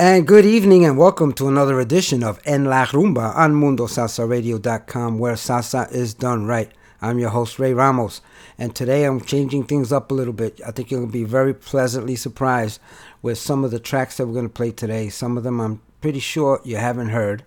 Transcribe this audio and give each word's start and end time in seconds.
And 0.00 0.26
good 0.26 0.46
evening 0.46 0.86
and 0.86 0.96
welcome 0.96 1.34
to 1.34 1.46
another 1.46 1.78
edition 1.78 2.24
of 2.24 2.40
En 2.46 2.64
La 2.64 2.86
Rumba 2.86 3.36
on 3.36 3.52
MundoSalsaRadio.com 3.52 5.18
where 5.18 5.34
salsa 5.34 5.92
is 5.92 6.14
done 6.14 6.46
right. 6.46 6.72
I'm 7.02 7.18
your 7.18 7.28
host 7.28 7.58
Ray 7.58 7.74
Ramos 7.74 8.22
and 8.56 8.74
today 8.74 9.04
I'm 9.04 9.20
changing 9.20 9.64
things 9.64 9.92
up 9.92 10.10
a 10.10 10.14
little 10.14 10.32
bit. 10.32 10.58
I 10.66 10.70
think 10.70 10.90
you'll 10.90 11.06
be 11.06 11.24
very 11.24 11.52
pleasantly 11.52 12.16
surprised 12.16 12.80
with 13.20 13.36
some 13.36 13.62
of 13.62 13.72
the 13.72 13.78
tracks 13.78 14.16
that 14.16 14.26
we're 14.26 14.32
going 14.32 14.48
to 14.48 14.54
play 14.54 14.70
today. 14.70 15.10
Some 15.10 15.36
of 15.36 15.44
them 15.44 15.60
I'm 15.60 15.82
pretty 16.00 16.20
sure 16.20 16.62
you 16.64 16.76
haven't 16.76 17.10
heard 17.10 17.44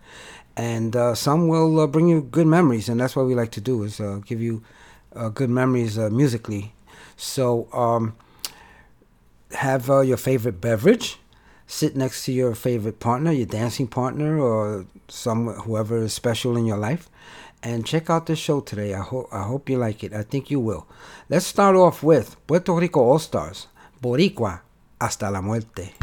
and 0.56 0.96
uh, 0.96 1.16
some 1.16 1.48
will 1.48 1.80
uh, 1.80 1.88
bring 1.88 2.08
you 2.08 2.22
good 2.22 2.46
memories 2.46 2.88
and 2.88 3.02
that's 3.02 3.16
what 3.16 3.26
we 3.26 3.34
like 3.34 3.52
to 3.54 3.62
do 3.62 3.82
is 3.82 4.00
uh, 4.00 4.20
give 4.24 4.40
you 4.40 4.62
uh, 5.16 5.30
good 5.30 5.50
memories 5.50 5.98
uh, 5.98 6.12
musically. 6.12 6.76
So 7.18 7.68
um, 7.74 8.16
have 9.54 9.90
uh, 9.90 10.02
your 10.02 10.18
favorite 10.18 10.62
beverage 10.62 11.18
sit 11.74 11.96
next 11.96 12.26
to 12.26 12.32
your 12.32 12.54
favorite 12.54 13.00
partner, 13.00 13.32
your 13.32 13.48
dancing 13.48 13.88
partner, 13.88 14.40
or 14.40 14.86
some 15.08 15.48
whoever 15.66 15.98
is 16.04 16.14
special 16.14 16.56
in 16.56 16.66
your 16.66 16.78
life, 16.78 17.10
and 17.64 17.86
check 17.86 18.10
out 18.10 18.28
the 18.28 18.36
show 18.36 18.62
today. 18.62 18.94
I 18.94 19.02
hope 19.02 19.28
I 19.32 19.44
hope 19.44 19.70
you 19.70 19.78
like 19.78 20.04
it. 20.04 20.14
I 20.14 20.24
think 20.24 20.52
you 20.52 20.60
will. 20.60 20.86
Let's 21.30 21.48
start 21.48 21.76
off 21.76 22.04
with 22.04 22.36
Puerto 22.46 22.74
Rico 22.74 23.02
All 23.02 23.20
Stars, 23.20 23.68
Boricua 24.02 24.62
hasta 25.02 25.30
la 25.32 25.42
muerte. 25.42 25.94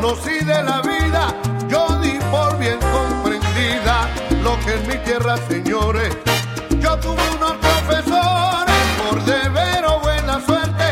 Conocí 0.00 0.38
de 0.44 0.62
la 0.62 0.80
vida, 0.80 1.34
yo 1.68 1.86
di 2.00 2.18
por 2.30 2.58
bien 2.58 2.78
comprendida 2.80 4.08
lo 4.42 4.58
que 4.60 4.74
en 4.74 4.88
mi 4.88 4.96
tierra, 5.04 5.36
señores. 5.48 6.16
Yo 6.78 6.96
tuve 6.98 7.22
unos 7.36 7.52
profesores 7.58 8.76
por 8.98 9.22
deber 9.24 9.84
o 9.84 10.00
buena 10.00 10.40
suerte 10.46 10.86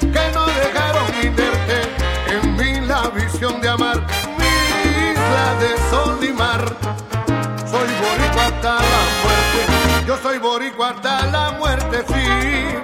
que 0.00 0.30
no 0.34 0.46
dejaron 0.46 1.06
inerte 1.22 1.78
en 2.28 2.56
mí 2.56 2.86
la 2.86 3.08
visión 3.10 3.60
de 3.60 3.68
amar 3.68 4.00
mi 4.38 5.12
isla 5.12 5.54
de 5.60 5.90
sol 5.90 6.18
y 6.22 6.32
mar. 6.32 6.64
Soy 7.70 7.88
boricua 8.00 8.46
hasta 8.46 8.74
la 8.76 9.02
muerte, 9.22 10.06
yo 10.06 10.16
soy 10.22 10.38
boricua 10.38 10.90
hasta 10.90 11.26
la 11.26 11.50
muerte, 11.52 12.02
sí, 12.08 12.78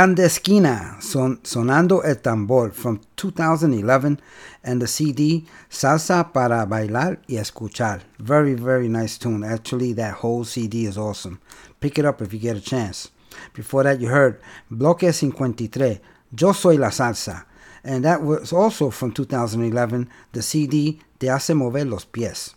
Clandestina, 0.00 0.96
son, 1.02 1.40
Sonando 1.42 2.02
el 2.02 2.22
Tambor 2.22 2.72
from 2.72 3.02
2011 3.16 4.18
and 4.64 4.80
the 4.80 4.86
CD 4.86 5.44
Salsa 5.68 6.32
para 6.32 6.64
Bailar 6.64 7.18
y 7.28 7.36
Escuchar. 7.36 8.00
Very, 8.18 8.54
very 8.54 8.88
nice 8.88 9.18
tune. 9.18 9.44
Actually, 9.44 9.92
that 9.92 10.14
whole 10.14 10.46
CD 10.46 10.86
is 10.86 10.96
awesome. 10.96 11.38
Pick 11.80 11.98
it 11.98 12.06
up 12.06 12.22
if 12.22 12.32
you 12.32 12.38
get 12.38 12.56
a 12.56 12.62
chance. 12.62 13.10
Before 13.52 13.82
that, 13.82 14.00
you 14.00 14.08
heard 14.08 14.40
Bloque 14.70 15.12
53, 15.12 16.00
Yo 16.34 16.52
Soy 16.52 16.76
la 16.76 16.88
Salsa. 16.88 17.44
And 17.84 18.02
that 18.06 18.22
was 18.22 18.54
also 18.54 18.88
from 18.88 19.12
2011, 19.12 20.08
the 20.32 20.40
CD 20.40 20.98
Te 21.18 21.26
Hace 21.26 21.50
Mover 21.50 21.84
los 21.84 22.06
Pies. 22.06 22.54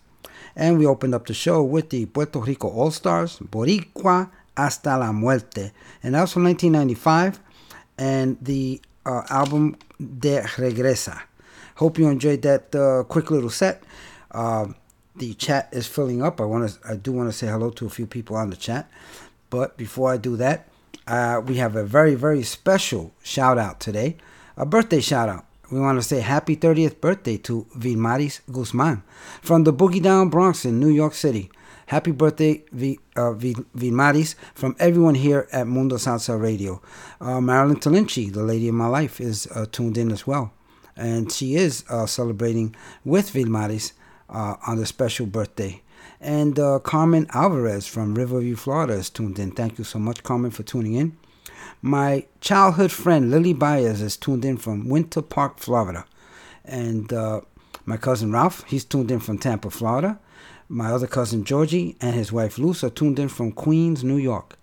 And 0.56 0.80
we 0.80 0.86
opened 0.86 1.14
up 1.14 1.26
the 1.26 1.34
show 1.34 1.62
with 1.62 1.90
the 1.90 2.06
Puerto 2.06 2.40
Rico 2.40 2.70
All 2.70 2.92
Stars, 2.92 3.40
Boricua 3.40 4.30
Hasta 4.56 4.98
la 4.98 5.12
Muerte. 5.12 5.72
And 6.02 6.16
that 6.16 6.22
was 6.22 6.34
from 6.34 6.44
1995. 6.46 7.40
And 7.98 8.38
the 8.42 8.82
uh, 9.06 9.24
album 9.30 9.78
De 10.00 10.42
Regresa. 10.42 11.22
Hope 11.76 11.98
you 11.98 12.08
enjoyed 12.08 12.42
that 12.44 12.74
uh, 12.76 13.04
quick 13.04 13.32
little 13.32 13.50
set. 13.50 13.84
Uh, 14.32 14.68
the 15.16 15.34
chat 15.36 15.70
is 15.72 15.88
filling 15.88 16.24
up. 16.24 16.42
I 16.42 16.46
want 16.46 16.70
to. 16.70 16.80
I 16.88 16.96
do 16.96 17.12
want 17.12 17.30
to 17.30 17.34
say 17.34 17.48
hello 17.48 17.70
to 17.72 17.86
a 17.86 17.90
few 17.90 18.08
people 18.08 18.36
on 18.36 18.50
the 18.50 18.56
chat. 18.56 18.90
But 19.50 19.78
before 19.78 20.12
I 20.12 20.18
do 20.18 20.36
that, 20.38 20.68
uh, 21.06 21.42
we 21.46 21.58
have 21.58 21.76
a 21.76 21.84
very 21.84 22.16
very 22.16 22.44
special 22.44 23.14
shout 23.24 23.58
out 23.58 23.80
today, 23.80 24.18
a 24.58 24.66
birthday 24.66 25.02
shout 25.02 25.30
out. 25.30 25.46
We 25.72 25.80
want 25.80 25.98
to 25.98 26.04
say 26.04 26.20
happy 26.20 26.56
30th 26.56 27.02
birthday 27.02 27.38
to 27.38 27.66
Vilmaris 27.76 28.42
Guzman 28.52 29.02
from 29.42 29.64
the 29.64 29.74
Boogie 29.74 30.02
Down 30.02 30.30
Bronx 30.30 30.66
in 30.66 30.80
New 30.80 30.90
York 30.90 31.14
City. 31.16 31.50
Happy 31.88 32.12
birthday, 32.12 32.64
v, 32.72 33.00
uh, 33.16 33.34
v, 33.34 33.56
from 34.56 34.76
everyone 34.80 35.16
here 35.16 35.48
at 35.52 35.68
Mundo 35.68 35.98
Salsa 35.98 36.42
Radio. 36.42 36.82
Uh, 37.20 37.42
Marilyn 37.42 37.80
Talinci, 37.80 38.32
the 38.32 38.44
lady 38.44 38.70
of 38.70 38.76
my 38.76 38.88
life, 38.88 39.20
is 39.20 39.48
uh, 39.54 39.66
tuned 39.72 39.98
in 39.98 40.12
as 40.12 40.26
well. 40.26 40.54
And 40.96 41.32
she 41.32 41.56
is 41.56 41.84
uh, 41.90 42.06
celebrating 42.06 42.76
with 43.04 43.32
Vilmaris 43.34 43.94
uh, 44.30 44.56
on 44.66 44.78
the 44.78 44.86
special 44.86 45.26
birthday. 45.26 45.82
And 46.22 46.58
uh, 46.58 46.80
Carmen 46.80 47.28
Alvarez 47.34 47.86
from 47.86 48.16
Riverview, 48.16 48.56
Florida 48.56 48.94
is 48.94 49.10
tuned 49.10 49.38
in. 49.40 49.52
Thank 49.52 49.78
you 49.78 49.84
so 49.84 50.00
much, 50.00 50.24
Carmen, 50.24 50.52
for 50.52 50.64
tuning 50.64 50.94
in. 50.94 51.18
My 51.82 52.26
childhood 52.40 52.94
friend 52.94 53.30
Lily 53.30 53.54
Baez 53.54 54.02
is 54.02 54.16
tuned 54.16 54.46
in 54.46 54.58
from 54.58 54.88
Winter 54.88 55.22
Park, 55.22 55.60
Florida. 55.60 56.06
And 56.64 57.12
uh, 57.12 57.42
my 57.86 57.98
cousin 57.98 58.32
Ralph, 58.32 58.64
he's 58.64 58.86
tuned 58.86 59.12
in 59.12 59.20
from 59.20 59.38
Tampa, 59.38 59.70
Florida. 59.70 60.18
My 60.70 60.92
other 60.92 61.08
cousin 61.08 61.44
Georgie 61.44 61.96
and 62.02 62.16
his 62.16 62.32
wife 62.32 62.58
Luz 62.58 62.84
are 62.84 62.90
tuned 62.90 63.20
in 63.20 63.30
from 63.30 63.52
Queens, 63.52 64.04
New 64.04 64.18
York. 64.18 64.58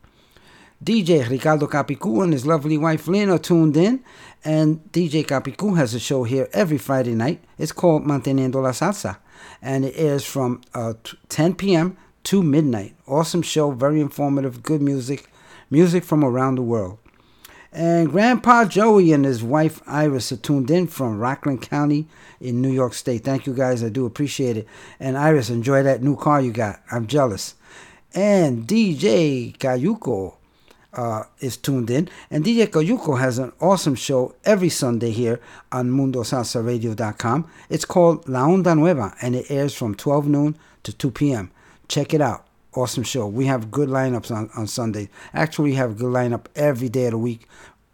DJ 0.83 1.29
Ricardo 1.29 1.67
Capicu 1.67 2.23
and 2.23 2.33
his 2.33 2.47
lovely 2.47 2.79
wife 2.79 3.07
Lynn 3.07 3.29
are 3.29 3.39
tuned 3.39 3.77
in. 3.77 4.03
And 4.45 4.81
DJ 4.93 5.27
Capicu 5.27 5.77
has 5.77 5.93
a 5.93 6.01
show 6.01 6.25
here 6.25 6.49
every 6.55 6.79
Friday 6.79 7.15
night. 7.15 7.45
It's 7.59 7.73
called 7.73 8.05
Manteniendo 8.05 8.63
la 8.63 8.71
Salsa. 8.71 9.19
And 9.61 9.85
it 9.85 9.95
airs 9.97 10.25
from 10.25 10.63
uh, 10.73 10.95
10 11.29 11.57
p.m. 11.57 11.99
to 12.25 12.43
midnight. 12.43 12.97
Awesome 13.07 13.43
show, 13.43 13.73
very 13.73 14.01
informative, 14.01 14.63
good 14.63 14.81
music, 14.81 15.29
music 15.69 16.03
from 16.03 16.25
around 16.25 16.55
the 16.55 16.63
world. 16.63 16.99
And 17.73 18.11
Grandpa 18.11 18.65
Joey 18.65 19.13
and 19.13 19.25
his 19.25 19.43
wife 19.45 19.81
Iris 19.87 20.33
are 20.33 20.37
tuned 20.37 20.71
in 20.71 20.89
from 20.89 21.21
Rockland 21.21 21.63
County 21.63 22.09
in 22.41 22.61
New 22.61 22.71
York 22.71 22.95
State. 22.95 23.23
Thank 23.23 23.47
you 23.47 23.55
guys. 23.55 23.85
I 23.85 23.89
do 23.89 24.07
appreciate 24.07 24.57
it. 24.57 24.67
And 24.99 25.17
Iris, 25.17 25.51
enjoy 25.51 25.85
that 25.85 26.03
new 26.03 26.17
car 26.17 26.41
you 26.41 26.51
got. 26.51 26.81
I'm 26.91 27.07
jealous. 27.07 27.55
And 28.13 28.67
DJ 28.67 29.57
Cayuco 29.57 30.35
uh, 30.93 31.25
is 31.39 31.57
tuned 31.57 31.91
in. 31.91 32.09
And 32.29 32.45
DJ 32.45 32.67
Cayuco 32.67 33.21
has 33.21 33.39
an 33.39 33.53
awesome 33.61 33.95
show 33.95 34.35
every 34.45 34.69
Sunday 34.69 35.13
here 35.13 35.41
on 35.71 35.91
MundoSalsaRadio.com. 35.91 37.49
It's 37.69 37.85
called 37.85 38.29
La 38.29 38.47
Onda 38.47 38.77
Nueva 38.77 39.15
and 39.23 39.37
it 39.37 39.49
airs 39.49 39.75
from 39.75 39.95
12 39.95 40.27
noon 40.27 40.59
to 40.83 40.93
2 40.93 41.13
p.m. 41.13 41.53
Check 41.87 42.15
it 42.15 42.21
out 42.21 42.47
awesome 42.75 43.03
show. 43.03 43.27
We 43.27 43.47
have 43.47 43.71
good 43.71 43.89
lineups 43.89 44.35
on, 44.35 44.51
on 44.57 44.67
Sunday. 44.67 45.09
Actually, 45.35 45.71
we 45.71 45.77
have 45.77 45.93
a 45.93 45.95
good 45.95 46.13
lineup 46.13 46.47
every 46.55 46.89
day 46.89 47.07
of 47.07 47.13
the 47.13 47.19
week. 47.19 47.49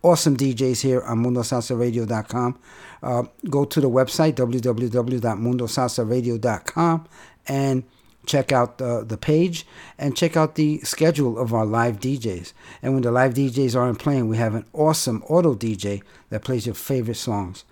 Awesome 0.06 0.36
DJs 0.36 0.82
here 0.82 1.02
on 1.02 1.24
MundoSalsaRadio.com. 1.24 2.58
Uh, 3.02 3.24
go 3.50 3.64
to 3.64 3.80
the 3.80 3.90
website, 3.90 4.34
www.mundosalsaradio.com, 4.34 7.08
and 7.48 7.82
check 8.24 8.52
out 8.52 8.78
the 8.78 9.18
page 9.20 9.66
and 9.98 10.16
check 10.16 10.36
out 10.36 10.54
the 10.54 10.78
schedule 10.82 11.36
of 11.36 11.52
our 11.52 11.66
live 11.66 11.98
DJs. 11.98 12.52
And 12.82 12.94
when 12.94 13.02
the 13.02 13.10
live 13.10 13.34
DJs 13.34 13.74
aren't 13.74 13.98
playing, 13.98 14.28
we 14.28 14.36
have 14.36 14.54
an 14.54 14.64
awesome 14.72 15.24
auto 15.28 15.56
DJ 15.56 16.04
that 16.30 16.44
plays 16.44 16.66
your 16.66 16.76
favorite 16.76 17.16
songs. 17.16 17.64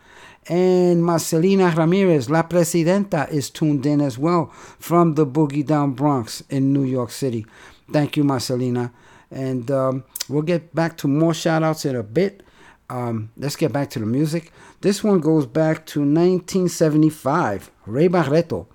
And 0.48 1.04
Marcelina 1.04 1.72
Ramirez, 1.76 2.28
La 2.28 2.42
Presidenta, 2.42 3.28
is 3.30 3.48
tuned 3.48 3.86
in 3.86 4.00
as 4.00 4.18
well 4.18 4.46
from 4.80 5.14
the 5.14 5.24
Boogie 5.24 5.64
Down 5.64 5.92
Bronx 5.92 6.42
in 6.50 6.72
New 6.72 6.82
York 6.82 7.12
City. 7.12 7.46
Thank 7.92 8.16
you, 8.16 8.24
Marcelina. 8.24 8.90
And 9.30 9.70
um, 9.70 10.04
we'll 10.28 10.42
get 10.42 10.74
back 10.74 10.96
to 10.98 11.08
more 11.08 11.34
shout 11.34 11.62
outs 11.62 11.84
in 11.84 11.96
a 11.96 12.02
bit. 12.02 12.42
Um, 12.90 13.30
let's 13.36 13.56
get 13.56 13.72
back 13.72 13.90
to 13.90 13.98
the 13.98 14.06
music. 14.06 14.52
This 14.80 15.02
one 15.02 15.20
goes 15.20 15.46
back 15.46 15.86
to 15.86 16.00
1975. 16.00 17.70
Ray 17.86 18.08
Barretto, 18.08 18.66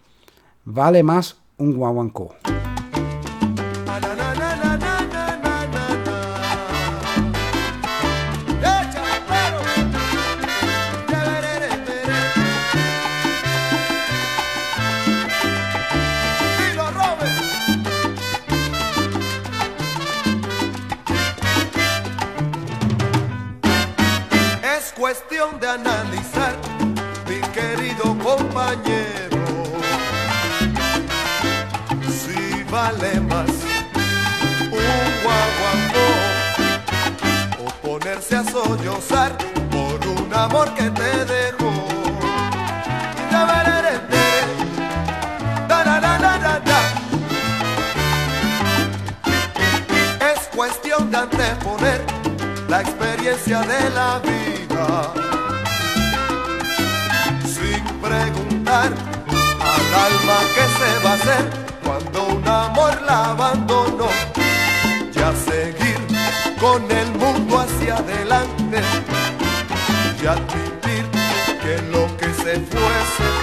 Vale 0.66 1.04
Más 1.04 1.36
un 1.60 1.74
Guaguancó. 1.74 2.36
Cuestión 25.00 25.58
de 25.62 25.68
analizar, 25.70 26.58
mi 27.26 27.40
querido 27.54 28.18
compañero, 28.22 29.38
si 32.22 32.64
vale 32.64 33.22
más 33.22 33.50
un 34.60 35.10
guaguancó 35.24 36.08
o 37.64 37.88
ponerse 37.88 38.36
a 38.36 38.44
sollozar 38.44 39.38
por 39.72 40.06
un 40.06 40.34
amor 40.34 40.74
que 40.74 40.90
te 40.90 41.26
dejó. 41.26 41.72
Es 50.34 50.48
cuestión 50.54 51.10
de 51.10 51.18
anteponer 51.18 52.09
la 52.70 52.82
experiencia 52.82 53.62
de 53.62 53.90
la 53.90 54.20
vida. 54.20 55.14
Sin 57.44 57.84
preguntar 58.00 58.92
al 59.74 59.86
alma 60.08 60.38
qué 60.56 60.66
se 60.80 61.04
va 61.04 61.12
a 61.12 61.14
hacer 61.16 61.50
cuando 61.84 62.28
un 62.36 62.48
amor 62.48 63.02
la 63.02 63.32
abandonó. 63.32 64.10
Ya 65.12 65.34
seguir 65.34 66.00
con 66.60 66.90
el 66.92 67.12
mundo 67.14 67.60
hacia 67.60 67.96
adelante 67.96 68.82
y 70.22 70.28
admitir 70.28 71.06
que 71.64 71.82
lo 71.92 72.06
que 72.18 72.28
se 72.44 72.60
fue 72.72 72.96
se 73.18 73.39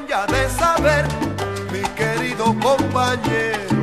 ya 0.00 0.26
de 0.26 0.48
saber, 0.50 1.04
mi 1.72 1.82
querido 1.94 2.54
compañero. 2.60 3.76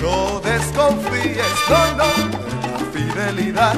No 0.00 0.40
desconfíes, 0.40 1.56
no, 1.68 1.82
no, 2.00 2.10
de 2.44 2.54
la 2.72 2.78
fidelidad 2.92 3.74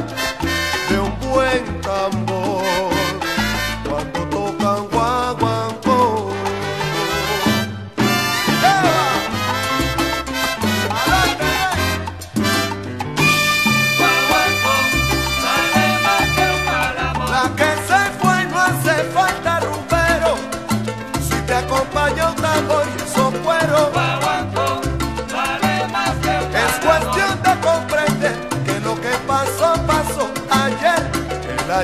de 0.89 1.01
un 1.01 1.19
buen 1.21 1.81
tambor. 1.81 2.28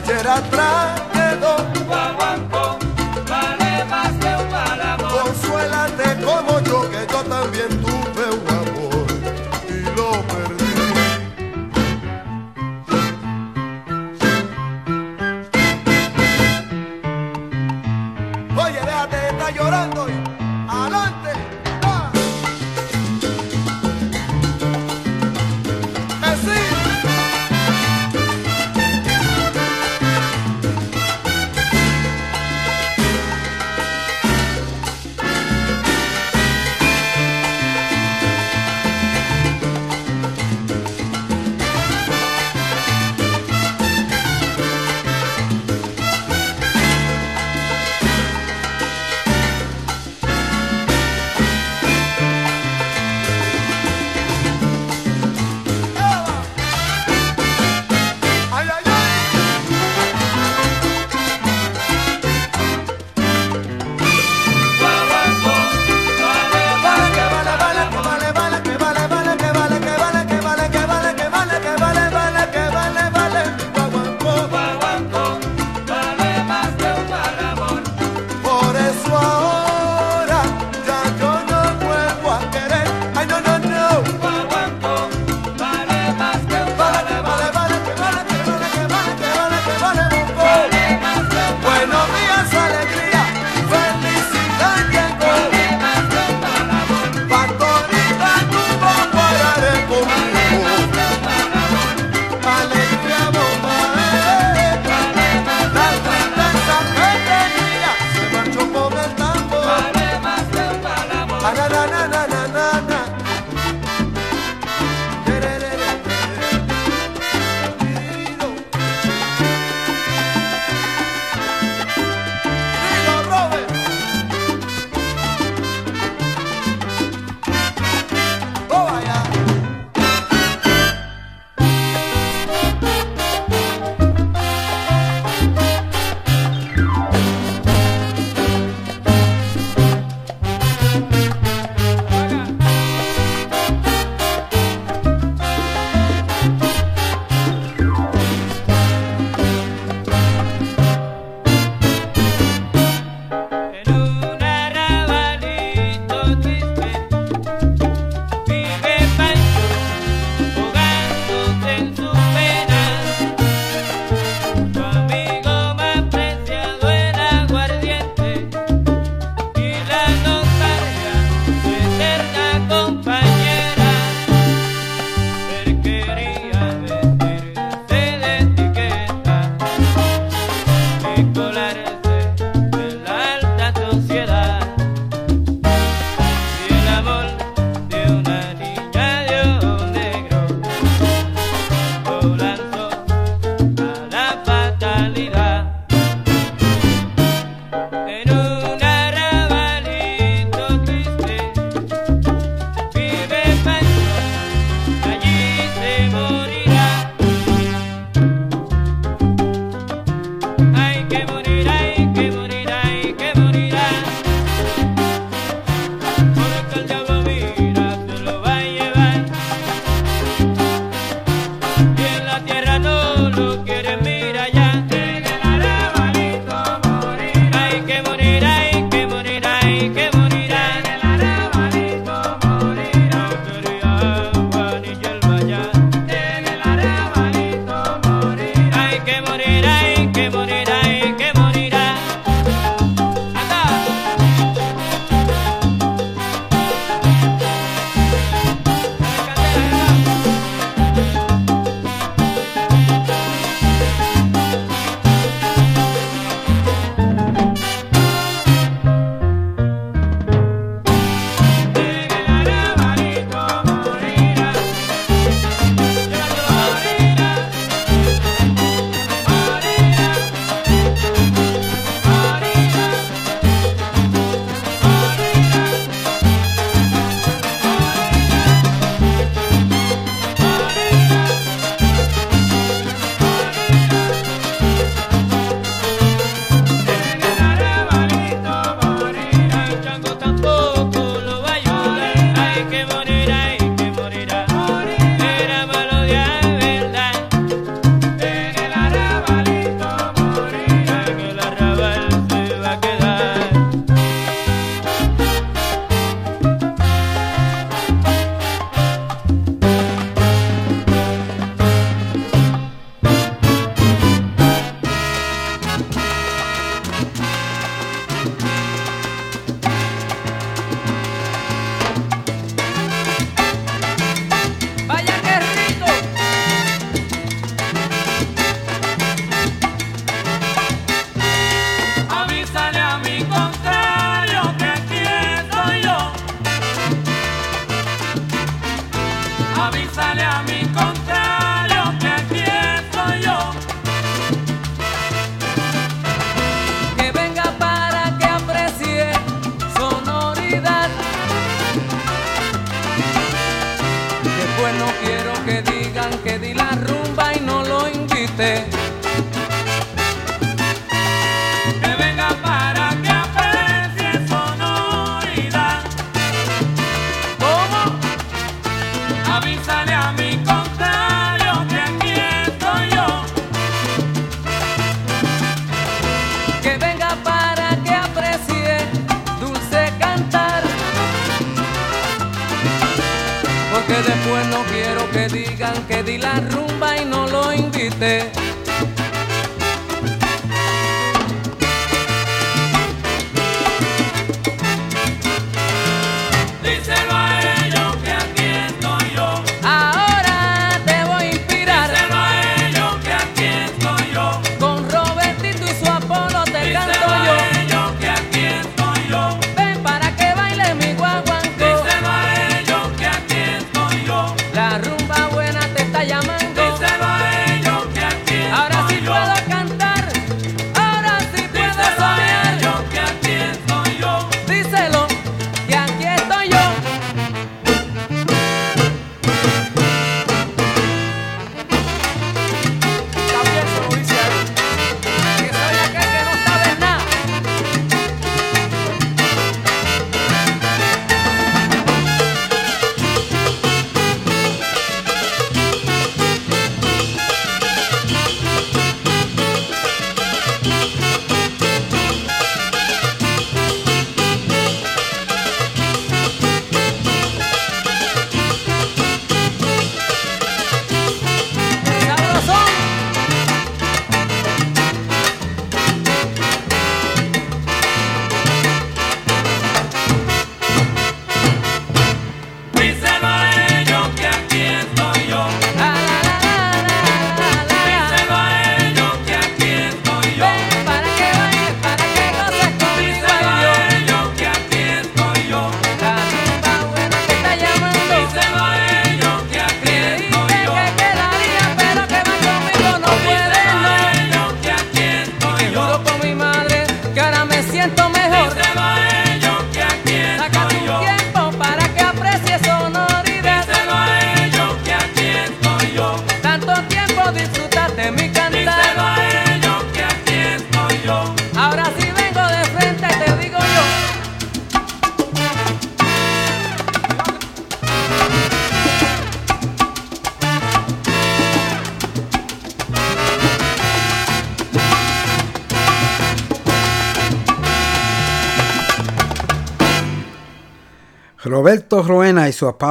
verdade 0.00 0.12
era 0.12 1.03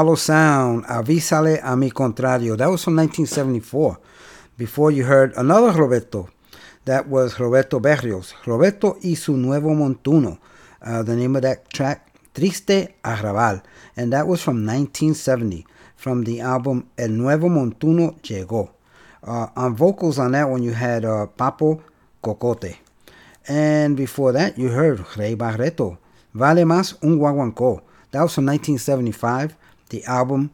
Apollo 0.03 0.17
Sound, 0.17 0.85
Avísale 0.85 1.61
a 1.63 1.77
mi 1.77 1.89
contrario. 1.89 2.57
That 2.57 2.69
was 2.69 2.83
from 2.83 2.97
1974. 2.97 3.97
Before 4.57 4.91
you 4.91 5.05
heard 5.05 5.31
another 5.37 5.71
Roberto. 5.71 6.27
That 6.83 7.07
was 7.07 7.39
Roberto 7.39 7.79
Berrios. 7.79 8.33
Roberto 8.45 8.97
y 9.01 9.15
su 9.15 9.37
Nuevo 9.37 9.69
Montuno. 9.69 10.39
Uh, 10.81 11.03
the 11.03 11.15
name 11.15 11.37
of 11.37 11.43
that 11.43 11.69
track, 11.69 12.11
Triste 12.33 12.95
Arrabal. 13.05 13.63
And 13.95 14.11
that 14.11 14.27
was 14.27 14.41
from 14.41 14.65
1970 14.65 15.65
from 15.95 16.25
the 16.25 16.41
album 16.41 16.89
El 16.97 17.11
Nuevo 17.11 17.47
Montuno 17.47 18.19
Llegó. 18.23 18.71
Uh, 19.25 19.47
on 19.55 19.73
vocals 19.73 20.19
on 20.19 20.33
that 20.33 20.49
one, 20.49 20.63
you 20.63 20.73
had 20.73 21.05
uh, 21.05 21.27
Papo 21.37 21.81
Cocote. 22.21 22.75
And 23.47 23.95
before 23.95 24.33
that, 24.33 24.57
you 24.57 24.67
heard 24.67 24.99
Ray 25.15 25.37
Barretto. 25.37 25.97
Vale 26.33 26.65
Más 26.65 26.97
Un 27.01 27.17
Guaguancó. 27.17 27.83
That 28.11 28.23
was 28.23 28.35
from 28.35 28.47
1975. 28.47 29.55
The 29.93 30.03
album 30.05 30.51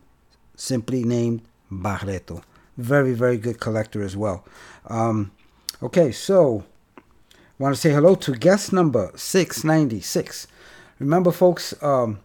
simply 0.58 1.06
named 1.06 1.44
Barretto. 1.72 2.44
Very, 2.78 3.14
very 3.14 3.38
good 3.38 3.62
collector 3.62 4.04
as 4.04 4.18
well. 4.18 4.44
Um, 4.88 5.32
okay, 5.82 6.12
so 6.12 6.66
want 7.58 7.74
to 7.74 7.80
say 7.80 7.92
hello 7.92 8.16
to 8.16 8.34
guest 8.34 8.74
number 8.74 9.14
696. 9.16 10.48
Remember, 11.00 11.32
folks, 11.32 11.74
um, 11.82 12.20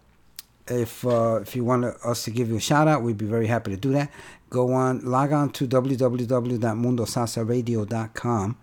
if 0.66 1.06
uh, 1.06 1.38
if 1.40 1.54
you 1.54 1.62
want 1.62 1.84
us 1.84 2.24
to 2.24 2.32
give 2.32 2.48
you 2.48 2.56
a 2.56 2.60
shout 2.60 2.88
out, 2.88 3.02
we'd 3.02 3.16
be 3.16 3.26
very 3.26 3.46
happy 3.46 3.70
to 3.70 3.76
do 3.76 3.92
that. 3.92 4.10
Go 4.50 4.72
on, 4.72 5.04
log 5.04 5.32
on 5.32 5.50
to 5.50 5.68
www.mundosalsaradio.com 5.68 8.56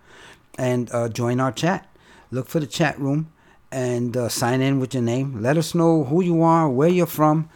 and 0.58 0.92
uh, 0.92 1.08
join 1.08 1.40
our 1.40 1.54
chat. 1.54 1.88
Look 2.32 2.50
for 2.50 2.60
the 2.60 2.68
chat 2.68 3.00
room 3.00 3.32
and 3.72 4.18
uh, 4.18 4.28
sign 4.28 4.60
in 4.60 4.82
with 4.82 4.94
your 4.94 5.04
name. 5.04 5.42
Let 5.42 5.58
us 5.58 5.74
know 5.74 6.04
who 6.04 6.22
you 6.22 6.44
are, 6.44 6.68
where 6.68 6.90
you're 6.90 7.06
from. 7.06 7.50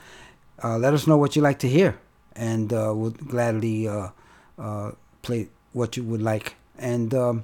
Uh, 0.63 0.77
let 0.77 0.93
us 0.93 1.07
know 1.07 1.17
what 1.17 1.35
you 1.35 1.41
like 1.41 1.59
to 1.59 1.67
hear, 1.67 1.99
and 2.35 2.71
uh, 2.71 2.93
we'll 2.95 3.11
gladly 3.11 3.87
uh, 3.87 4.09
uh, 4.57 4.91
play 5.21 5.49
what 5.73 5.97
you 5.97 6.03
would 6.03 6.21
like. 6.21 6.55
And 6.77 7.13
um, 7.13 7.43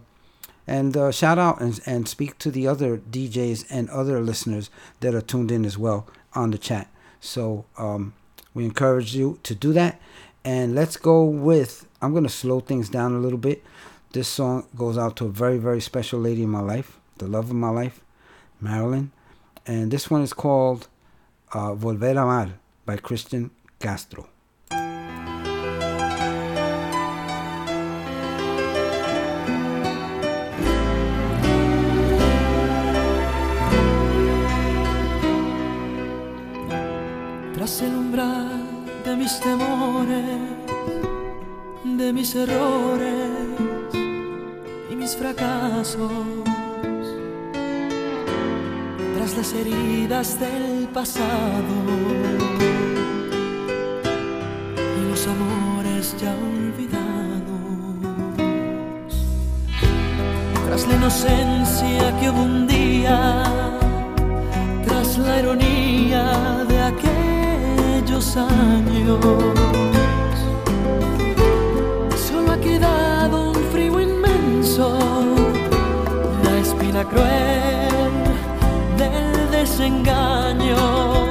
and 0.68 0.96
uh, 0.96 1.12
shout 1.12 1.38
out 1.38 1.60
and, 1.60 1.80
and 1.86 2.08
speak 2.08 2.38
to 2.40 2.52
the 2.52 2.68
other 2.68 2.98
DJs 2.98 3.66
and 3.70 3.90
other 3.90 4.22
listeners 4.22 4.70
that 5.00 5.14
are 5.14 5.22
tuned 5.22 5.52
in 5.52 5.66
as 5.66 5.78
well 5.78 6.08
on 6.34 6.52
the 6.52 6.58
chat. 6.58 6.90
So 7.20 7.66
um, 7.78 8.14
we 8.54 8.64
encourage 8.66 9.16
you 9.16 9.40
to 9.44 9.56
do 9.56 9.74
that. 9.74 10.00
And 10.44 10.74
let's 10.74 10.98
go 10.98 11.24
with, 11.24 11.88
I'm 12.02 12.12
going 12.12 12.24
to 12.24 12.30
slow 12.30 12.60
things 12.60 12.90
down 12.90 13.14
a 13.14 13.20
little 13.20 13.38
bit. 13.38 13.64
This 14.14 14.28
song 14.28 14.66
goes 14.76 14.98
out 14.98 15.16
to 15.18 15.26
a 15.26 15.30
very, 15.30 15.58
very 15.58 15.82
special 15.82 16.20
lady 16.20 16.44
in 16.44 16.50
my 16.50 16.62
life, 16.62 17.00
the 17.18 17.28
love 17.28 17.50
of 17.50 17.56
my 17.56 17.70
life, 17.70 18.02
Marilyn. 18.60 19.12
And 19.68 19.92
this 19.92 20.10
one 20.10 20.22
is 20.22 20.34
called 20.34 20.88
uh, 21.54 21.74
Volver 21.76 22.16
a 22.16 22.22
Amar 22.22 22.54
by 22.86 22.98
Cristian 22.98 23.52
Castro. 23.78 24.28
Tras 37.54 37.82
el 37.82 37.94
umbral 37.94 38.86
de 39.06 39.16
mis 39.16 39.40
temores, 39.40 40.26
de 41.84 42.14
mis 42.14 42.36
errores 42.36 43.30
y 44.90 44.96
mis 44.96 45.16
fracasos, 45.16 46.51
tras 49.34 49.54
las 49.54 49.54
heridas 49.54 50.40
del 50.40 50.88
pasado 50.94 51.76
y 54.76 55.10
los 55.10 55.28
amores 55.28 56.16
ya 56.20 56.34
olvidados, 56.36 56.92
tras 60.66 60.88
la 60.88 60.96
inocencia 60.96 62.20
que 62.20 62.30
hubo 62.30 62.42
un 62.42 62.68
día, 62.68 63.44
tras 64.86 65.18
la 65.18 65.40
ironía 65.40 66.66
de 66.68 66.82
aquellos 66.82 68.36
años. 68.36 69.20
Solo 72.28 72.52
ha 72.52 72.58
quedado 72.60 73.52
un 73.52 73.64
frío 73.72 74.02
inmenso, 74.02 74.98
la 76.44 76.58
espina 76.58 77.06
cruel 77.06 77.81
desengaño. 79.62 81.31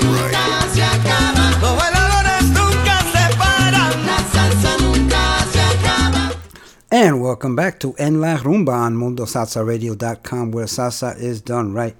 Welcome 7.31 7.55
back 7.55 7.79
to 7.79 7.93
En 7.93 8.19
La 8.19 8.35
Rumba 8.35 8.73
on 8.73 8.97
MundoSalsaRadio.com, 8.97 10.51
where 10.51 10.65
salsa 10.65 11.17
is 11.17 11.39
done 11.39 11.71
right. 11.71 11.95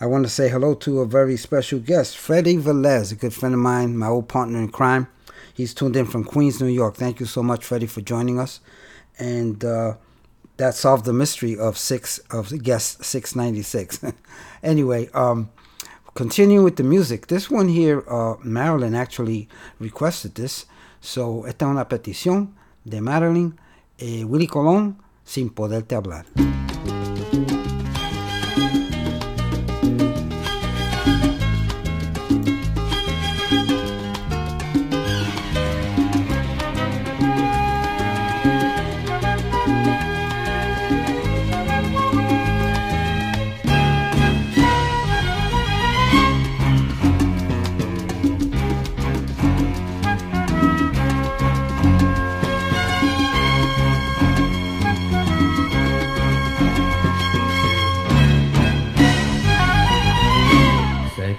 I 0.00 0.06
want 0.06 0.22
to 0.22 0.30
say 0.30 0.48
hello 0.48 0.74
to 0.74 1.00
a 1.00 1.06
very 1.06 1.36
special 1.36 1.80
guest, 1.80 2.16
Freddie 2.16 2.58
Velez, 2.58 3.10
a 3.10 3.16
good 3.16 3.34
friend 3.34 3.52
of 3.52 3.60
mine, 3.60 3.98
my 3.98 4.06
old 4.06 4.28
partner 4.28 4.60
in 4.60 4.68
crime. 4.68 5.08
He's 5.52 5.74
tuned 5.74 5.96
in 5.96 6.06
from 6.06 6.22
Queens, 6.22 6.60
New 6.60 6.68
York. 6.68 6.94
Thank 6.94 7.18
you 7.18 7.26
so 7.26 7.42
much, 7.42 7.64
Freddie, 7.64 7.88
for 7.88 8.00
joining 8.00 8.38
us. 8.38 8.60
And 9.18 9.64
uh, 9.64 9.96
that 10.56 10.76
solved 10.76 11.04
the 11.04 11.12
mystery 11.12 11.58
of 11.58 11.76
six 11.76 12.18
of 12.30 12.62
guest 12.62 13.04
696. 13.04 14.04
anyway, 14.62 15.08
um, 15.14 15.50
continue 16.14 16.62
with 16.62 16.76
the 16.76 16.84
music. 16.84 17.26
This 17.26 17.50
one 17.50 17.66
here, 17.66 18.04
uh, 18.08 18.36
Marilyn 18.44 18.94
actually 18.94 19.48
requested 19.80 20.36
this. 20.36 20.64
So, 21.00 21.44
esta 21.44 21.64
es 21.64 21.70
una 21.70 21.86
petición 21.86 22.52
de 22.88 23.00
Marilyn 23.00 23.58
eh, 23.98 24.24
Willy 24.24 24.46
Colón, 24.46 24.98
sin 25.24 25.50
poderte 25.50 25.94
hablar. 25.94 26.26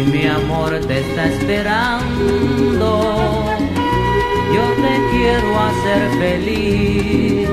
y 0.00 0.04
mi 0.04 0.26
amor 0.26 0.80
te 0.86 1.00
está 1.00 1.26
esperando. 1.26 2.90
Yo 4.54 4.62
te 4.82 4.94
quiero 5.10 5.60
hacer 5.60 6.10
feliz. 6.18 7.48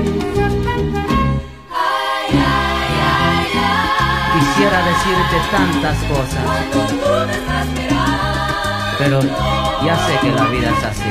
Quisiera 4.34 4.78
decirte 4.90 5.36
tantas 5.50 5.98
cosas, 6.04 6.46
pero 8.98 9.20
ya 9.84 9.96
sé 10.06 10.12
que 10.20 10.30
la 10.32 10.44
vida 10.46 10.70
es 10.70 10.84
así. 10.84 11.10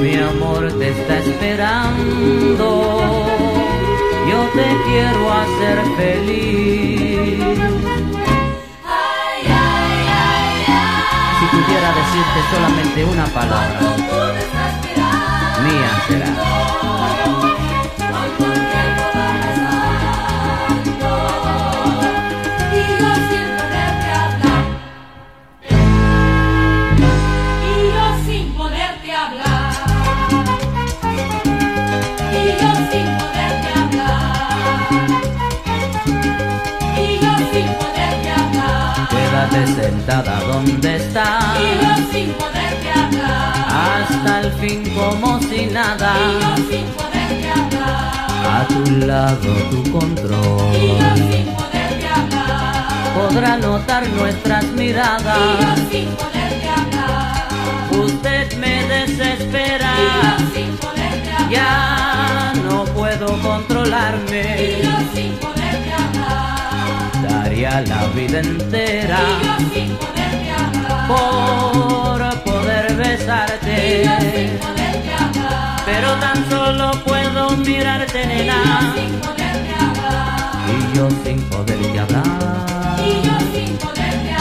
mi 0.00 0.16
amor 0.16 0.72
te 0.78 0.88
está 0.90 1.18
esperando. 1.18 2.66
Yo 4.30 4.40
te 4.54 4.66
quiero 4.86 5.32
hacer 5.32 5.78
feliz. 5.96 7.38
Si 11.38 11.44
pudiera 11.46 11.88
decirte 12.00 12.38
solamente 12.52 13.04
una 13.04 13.26
palabra, 13.26 13.80
mía 15.64 15.90
será. 16.08 17.27
Sentada 39.80 40.40
donde 40.40 40.72
Y 40.92 40.94
estás, 40.96 41.54
yo 41.82 41.94
sin 42.12 42.30
poderte 42.32 42.90
hablar. 42.90 44.02
hasta 44.02 44.40
el 44.40 44.52
fin 44.54 44.82
como 44.94 45.40
si 45.40 45.66
nada. 45.66 46.12
Y 46.26 46.42
yo 46.42 46.52
sin 46.70 46.86
poderte 46.98 47.50
hablar. 47.50 48.56
A 48.56 48.66
tu 48.66 48.90
lado 49.06 49.52
tu 49.70 49.80
Y 49.86 49.90
control. 49.90 50.72
yo 50.72 51.16
sin 51.30 51.46
poderte 51.54 52.06
hablar. 52.08 53.14
Podrá 53.18 53.56
notar 53.58 54.08
nuestras 54.08 54.64
Y 54.64 54.66
yo 54.68 54.72
miradas. 54.74 55.78
sin 55.92 56.08
poderte 56.22 56.68
hablar. 56.68 57.48
Usted 58.04 58.56
me 58.58 58.74
desespera. 58.94 59.90
Y 60.02 60.06
yo 60.40 60.46
sin 60.54 60.76
poderte 60.76 61.30
hablar. 61.32 61.50
Ya 61.50 62.52
no 62.68 62.84
puedo 62.86 63.26
Y 63.36 63.40
controlarme. 63.40 64.42
yo 64.82 64.90
sin 65.14 65.32
poderte. 65.34 65.67
Daría 67.28 67.80
la 67.82 68.06
vida 68.14 68.40
Y 68.42 68.46
entera 68.46 69.18
yo 69.42 69.56
sin 69.74 69.90
poderte 69.96 70.50
hablar. 70.50 71.08
por 71.08 72.20
poder 72.44 72.86
Y 72.86 72.88
yo 72.88 72.94
sin 72.94 72.98
besarte. 72.98 73.78
hablar. 75.18 75.82
Pero 75.86 76.08
tan 76.24 76.38
solo 76.50 76.90
puedo 77.04 77.50
mirarte, 77.56 78.22
Y 78.22 78.26
nena. 78.26 78.94
sin 78.96 79.12
poderte 79.20 79.72
hablar. 79.84 80.68
Y 80.70 80.96
yo 80.96 81.08
sin 81.24 81.40
poderte 81.50 81.98
hablar. 81.98 82.24
Y 83.04 83.22
yo 83.26 83.36
sin 83.54 83.76
poderte 83.76 84.32
hablar. 84.32 84.37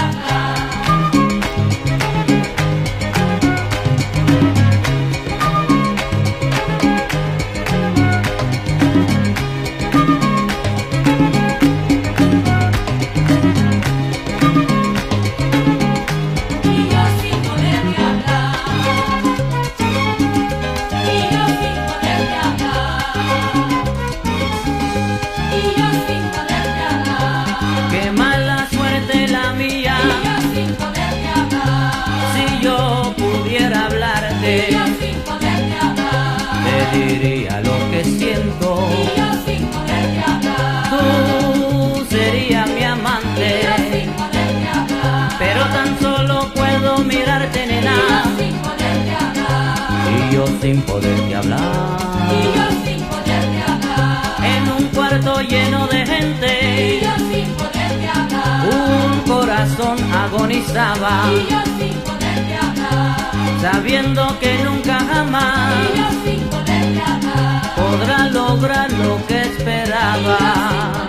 Sin 50.68 50.82
poderte 50.82 51.34
hablar. 51.34 51.98
Y 52.30 52.58
yo 52.58 52.66
sin 52.86 53.02
poderte 53.06 53.62
hablar. 53.72 54.36
En 54.44 54.64
un 54.78 54.84
cuarto 54.90 55.40
lleno 55.40 55.88
de 55.88 56.02
Y 56.02 56.06
gente, 56.06 57.00
yo 57.04 57.16
sin 57.32 57.50
poderte 57.54 58.08
hablar. 58.10 58.68
un 58.68 59.22
corazón 59.22 59.98
agonizaba, 60.14 61.24
Y 61.32 61.52
yo 61.52 61.62
sin 61.80 61.94
poderte 62.08 62.56
hablar. 62.58 63.16
sabiendo 63.62 64.38
que 64.42 64.58
nunca 64.66 64.98
Y 65.02 65.08
jamás 65.14 65.74
yo 65.96 66.08
sin 66.26 66.42
poderte 66.50 67.02
hablar. 67.02 67.76
podrá 67.78 68.28
lograr 68.28 68.92
lo 68.92 69.26
que 69.26 69.44
esperaba. 69.44 71.07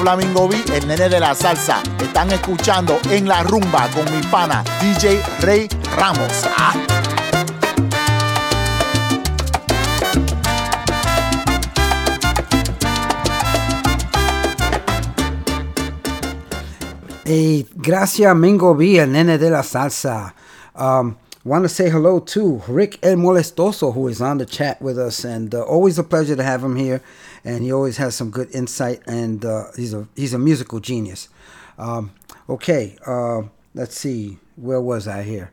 Habla 0.00 0.16
Mingo 0.16 0.48
B, 0.48 0.56
el 0.74 0.88
nene 0.88 1.10
de 1.10 1.20
la 1.20 1.34
salsa. 1.34 1.82
Están 2.00 2.30
escuchando 2.30 2.98
en 3.10 3.28
la 3.28 3.42
rumba 3.42 3.86
con 3.90 4.04
mi 4.16 4.22
pana 4.28 4.64
DJ 4.80 5.22
Rey 5.40 5.68
Ramos. 5.94 6.46
Ah. 6.56 6.74
Hey, 17.24 17.68
gracias 17.76 18.34
Mingo 18.34 18.74
B, 18.74 18.98
el 18.98 19.12
nene 19.12 19.36
de 19.36 19.50
la 19.50 19.62
salsa. 19.62 20.34
Um, 20.74 21.16
want 21.44 21.64
to 21.64 21.68
say 21.68 21.90
hello 21.90 22.20
to 22.20 22.62
Rick 22.68 22.98
El 23.02 23.16
Molestoso, 23.16 23.92
who 23.92 24.08
is 24.08 24.22
on 24.22 24.38
the 24.38 24.46
chat 24.46 24.80
with 24.80 24.98
us, 24.98 25.24
and 25.24 25.54
uh, 25.54 25.60
always 25.62 25.98
a 25.98 26.02
pleasure 26.02 26.36
to 26.36 26.42
have 26.42 26.64
him 26.64 26.76
here. 26.76 27.02
And 27.44 27.62
he 27.62 27.72
always 27.72 27.96
has 27.96 28.14
some 28.14 28.30
good 28.30 28.50
insight, 28.54 29.00
and 29.06 29.44
uh, 29.44 29.64
he's 29.76 29.94
a 29.94 30.06
he's 30.14 30.34
a 30.34 30.38
musical 30.38 30.80
genius. 30.80 31.28
Um, 31.78 32.12
okay, 32.48 32.96
uh, 33.06 33.42
let's 33.74 33.98
see, 33.98 34.38
where 34.56 34.80
was 34.80 35.08
I 35.08 35.22
here? 35.22 35.52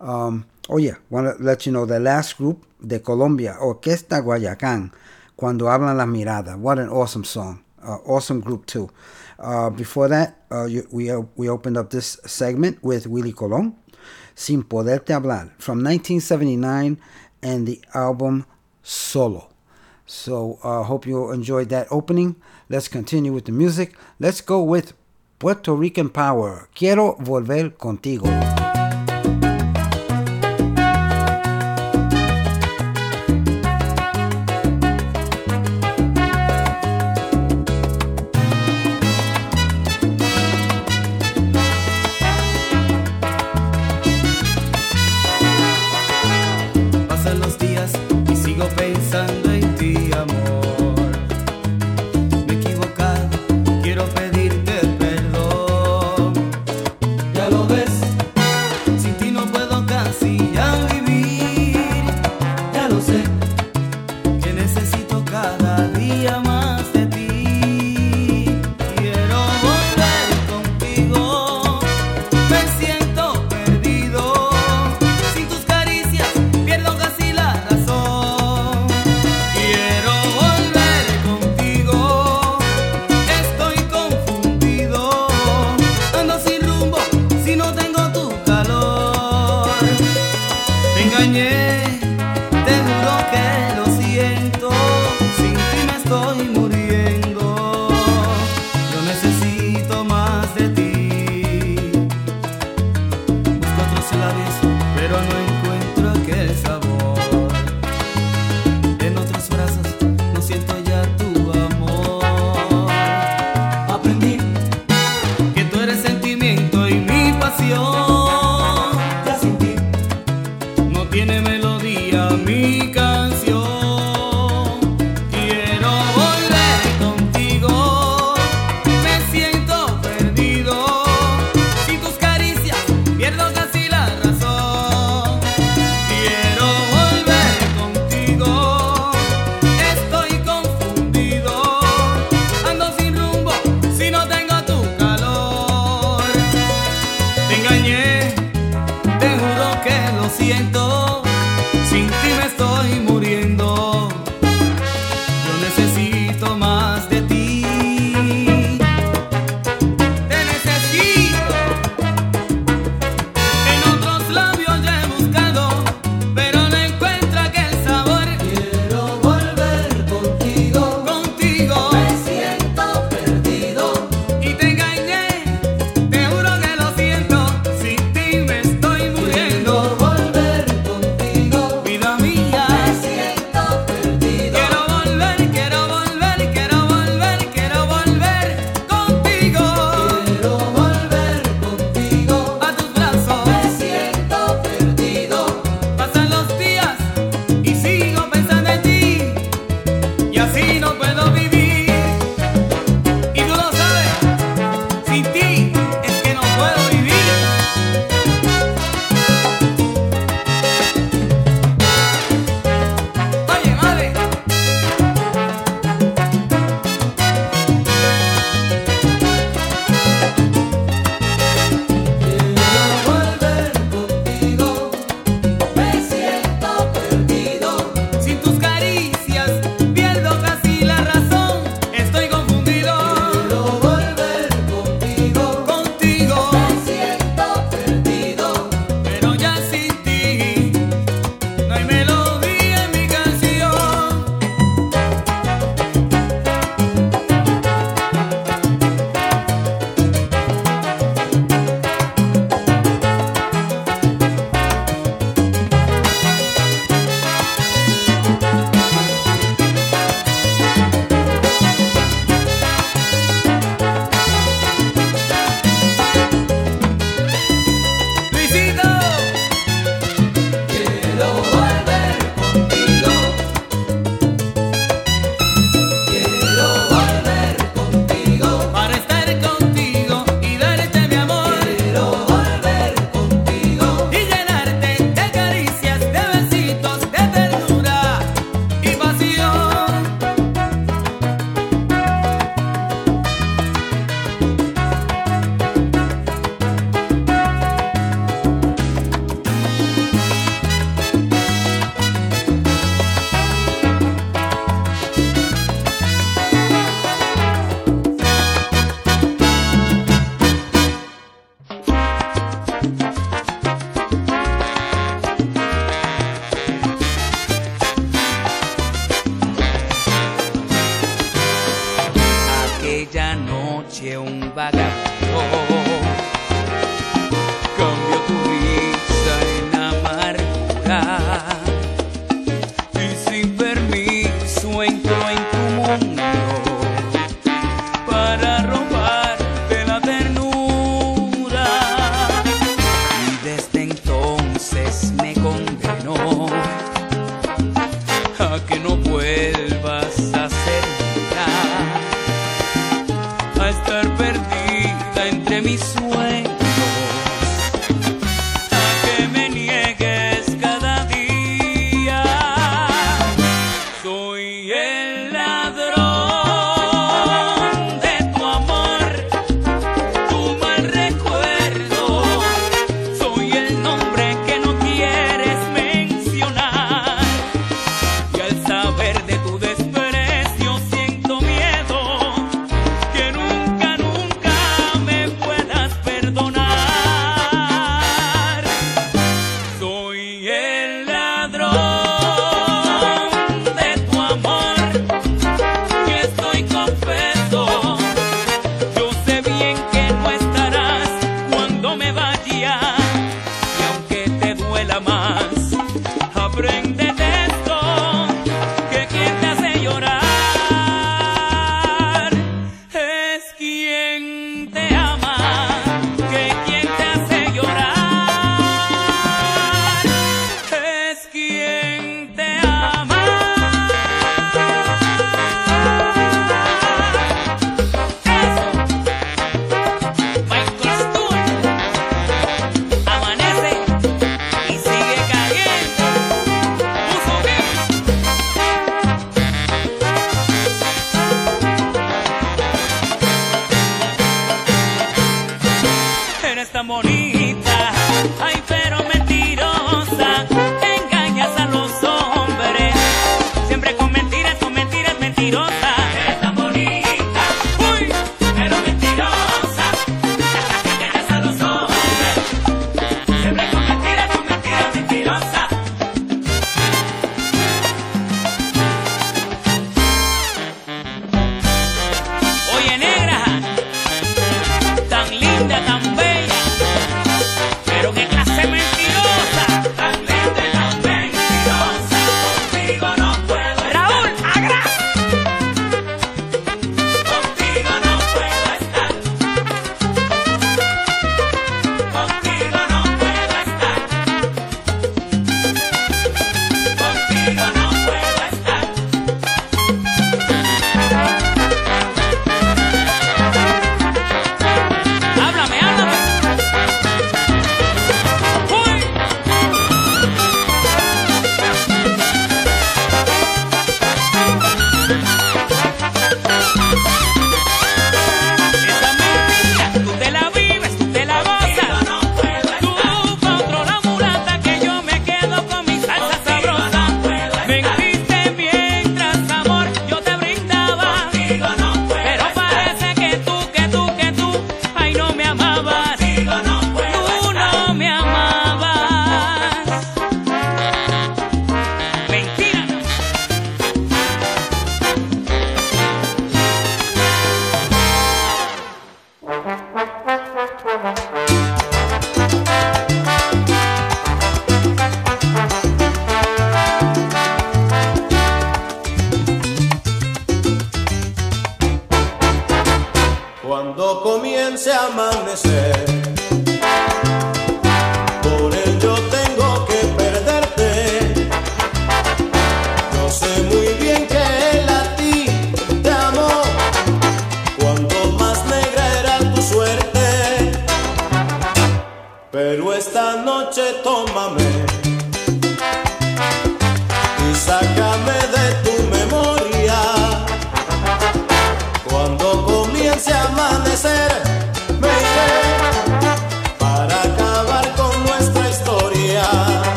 Um, 0.00 0.46
oh 0.68 0.78
yeah, 0.78 0.96
want 1.10 1.36
to 1.36 1.42
let 1.42 1.66
you 1.66 1.72
know 1.72 1.86
the 1.86 2.00
last 2.00 2.36
group 2.36 2.66
de 2.84 2.98
Colombia, 2.98 3.56
Orquesta 3.60 4.20
Guayacán, 4.20 4.92
Cuando 5.36 5.66
hablan 5.66 5.96
las 5.96 6.08
miradas. 6.08 6.58
What 6.58 6.80
an 6.80 6.88
awesome 6.88 7.22
song, 7.22 7.62
uh, 7.80 7.98
awesome 8.06 8.40
group 8.40 8.66
too. 8.66 8.90
Uh, 9.38 9.70
before 9.70 10.08
that, 10.08 10.42
uh, 10.50 10.64
you, 10.64 10.86
we 10.90 11.10
uh, 11.12 11.22
we 11.36 11.48
opened 11.48 11.76
up 11.76 11.90
this 11.90 12.18
segment 12.26 12.82
with 12.82 13.06
Willie 13.06 13.32
Colon, 13.32 13.76
Sin 14.34 14.64
Poderte 14.64 15.14
Hablar, 15.14 15.52
from 15.58 15.84
1979, 15.84 16.98
and 17.42 17.68
the 17.68 17.80
album 17.94 18.46
Solo. 18.82 19.48
So 20.08 20.58
uh, 20.64 20.82
hope 20.84 21.06
you 21.06 21.30
enjoyed 21.30 21.68
that 21.68 21.86
opening. 21.90 22.36
Let's 22.70 22.88
continue 22.88 23.32
with 23.32 23.44
the 23.44 23.52
music. 23.52 23.94
Let's 24.18 24.40
go 24.40 24.62
with 24.62 24.94
Puerto 25.38 25.74
Rican 25.74 26.08
Power. 26.08 26.68
Quiero 26.74 27.16
volver 27.20 27.76
contigo. 27.76 28.67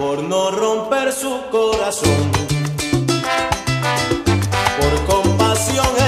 por 0.00 0.22
no 0.22 0.50
romper 0.50 1.12
su 1.12 1.42
corazón, 1.50 2.32
por 4.80 5.04
compasión. 5.14 5.99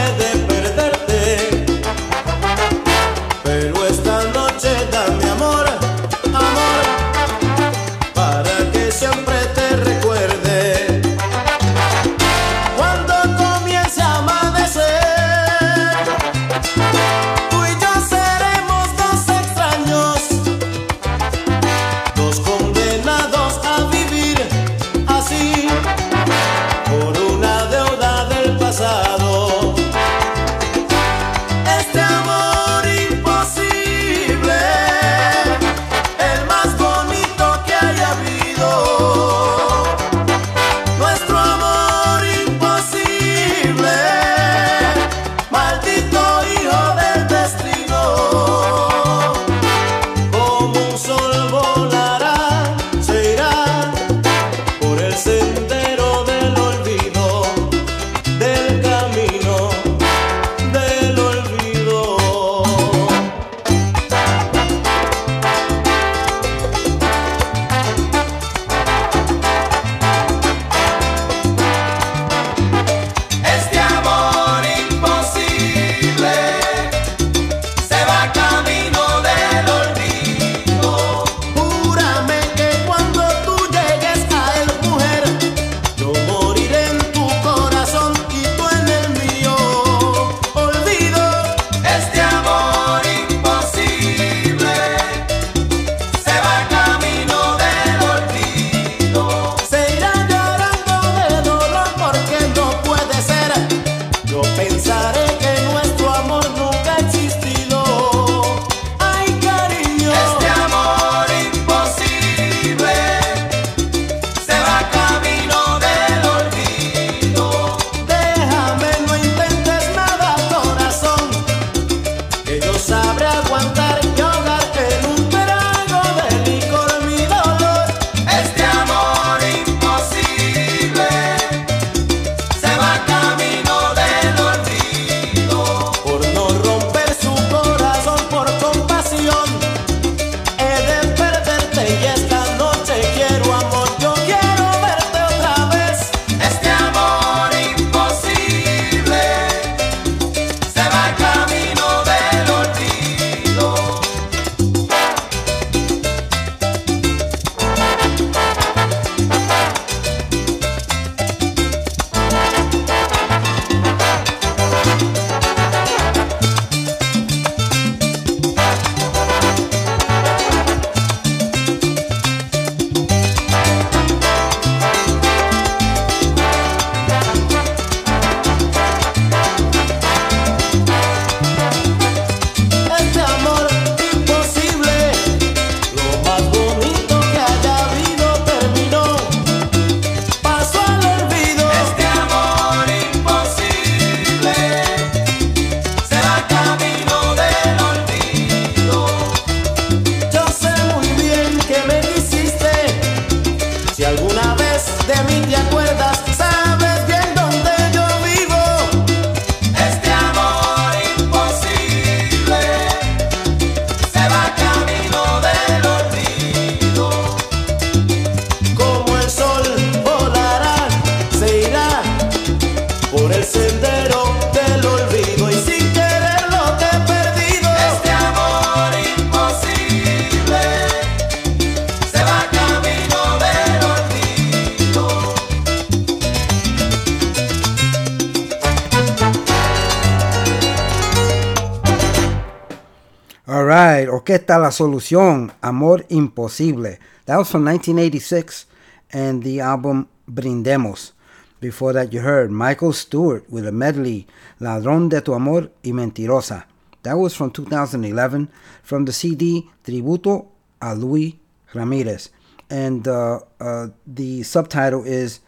Orquesta 244.22 244.56
La 244.56 244.70
Solución, 244.70 245.52
Amor 245.62 246.06
Imposible. 246.08 247.00
That 247.24 247.38
was 247.38 247.50
from 247.50 247.64
1986 247.64 248.66
and 249.12 249.42
the 249.42 249.58
album 249.58 250.06
Brindemos. 250.30 251.10
Before 251.58 251.92
that, 251.92 252.12
you 252.12 252.20
heard 252.20 252.52
Michael 252.52 252.92
Stuart 252.92 253.50
with 253.50 253.66
a 253.66 253.72
medley, 253.72 254.28
Ladrón 254.60 255.08
de 255.08 255.22
tu 255.22 255.34
Amor 255.34 255.72
y 255.82 255.90
Mentirosa. 255.90 256.66
That 257.02 257.14
was 257.14 257.34
from 257.34 257.50
2011 257.50 258.48
from 258.84 259.06
the 259.06 259.12
CD 259.12 259.68
Tributo 259.82 260.46
a 260.80 260.94
Luis 260.94 261.34
Ramirez. 261.74 262.30
And 262.70 263.08
uh, 263.08 263.40
uh, 263.58 263.88
the 264.06 264.44
subtitle 264.44 265.02
is 265.02 265.40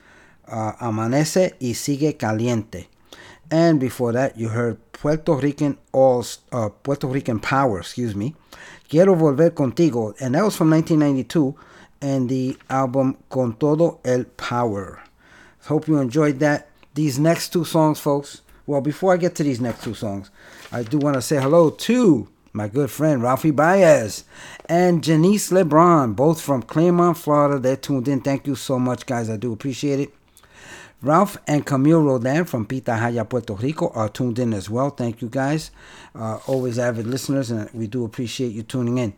uh, 0.49 0.72
Amanece 0.81 1.55
y 1.61 1.75
Sigue 1.75 2.18
Caliente. 2.18 2.89
And 3.53 3.79
before 3.79 4.11
that, 4.12 4.37
you 4.37 4.49
heard 4.49 4.79
Puerto 4.93 5.35
Rican 5.35 5.79
All 5.93 6.25
uh, 6.51 6.70
Puerto 6.70 7.07
Rican 7.07 7.39
Power, 7.39 7.79
excuse 7.81 8.16
me. 8.16 8.35
Quiero 8.89 9.14
volver 9.14 9.51
contigo, 9.51 10.14
and 10.20 10.35
that 10.35 10.45
was 10.45 10.57
from 10.57 10.70
1992, 10.70 11.55
and 12.01 12.28
the 12.28 12.57
album 12.68 13.16
Con 13.30 13.55
todo 13.55 14.01
el 14.05 14.24
Power. 14.37 15.03
Hope 15.66 15.89
you 15.89 15.99
enjoyed 15.99 16.39
that. 16.41 16.68
These 16.95 17.18
next 17.18 17.53
two 17.53 17.64
songs, 17.64 17.99
folks. 17.99 18.43
Well, 18.66 18.80
before 18.80 19.12
I 19.12 19.16
get 19.16 19.35
to 19.37 19.43
these 19.43 19.61
next 19.61 19.82
two 19.82 19.95
songs, 19.95 20.30
I 20.70 20.82
do 20.82 20.99
want 20.99 21.14
to 21.14 21.22
say 21.22 21.41
hello 21.41 21.70
to 21.70 22.28
my 22.53 22.68
good 22.68 22.91
friend 22.91 23.22
Ralphie 23.22 23.51
Baez 23.51 24.24
and 24.68 25.03
Janice 25.03 25.51
LeBron, 25.51 26.14
both 26.14 26.41
from 26.41 26.62
Clermont, 26.62 27.18
Florida. 27.18 27.59
They're 27.59 27.76
tuned 27.76 28.09
in. 28.09 28.20
Thank 28.20 28.47
you 28.47 28.55
so 28.55 28.78
much, 28.78 29.07
guys. 29.07 29.28
I 29.28 29.37
do 29.37 29.53
appreciate 29.53 30.01
it. 30.01 30.14
Ralph 31.05 31.37
and 31.47 31.67
Camille 31.67 32.01
Rodan 32.01 32.47
from 32.47 32.65
Pita 32.65 32.93
Pitahaya, 32.93 33.29
Puerto 33.29 33.55
Rico 33.55 33.91
are 33.91 34.09
tuned 34.09 34.39
in 34.39 34.55
as 34.55 34.71
well. 34.71 34.89
Thank 34.89 35.21
you 35.21 35.29
guys. 35.29 35.71
Uh, 36.15 36.39
always 36.47 36.79
avid 36.79 37.07
listeners, 37.07 37.51
and 37.51 37.71
we 37.75 37.87
do 37.87 38.07
appreciate 38.07 38.53
you 38.53 38.63
tuning 38.63 38.97
in. 38.97 39.13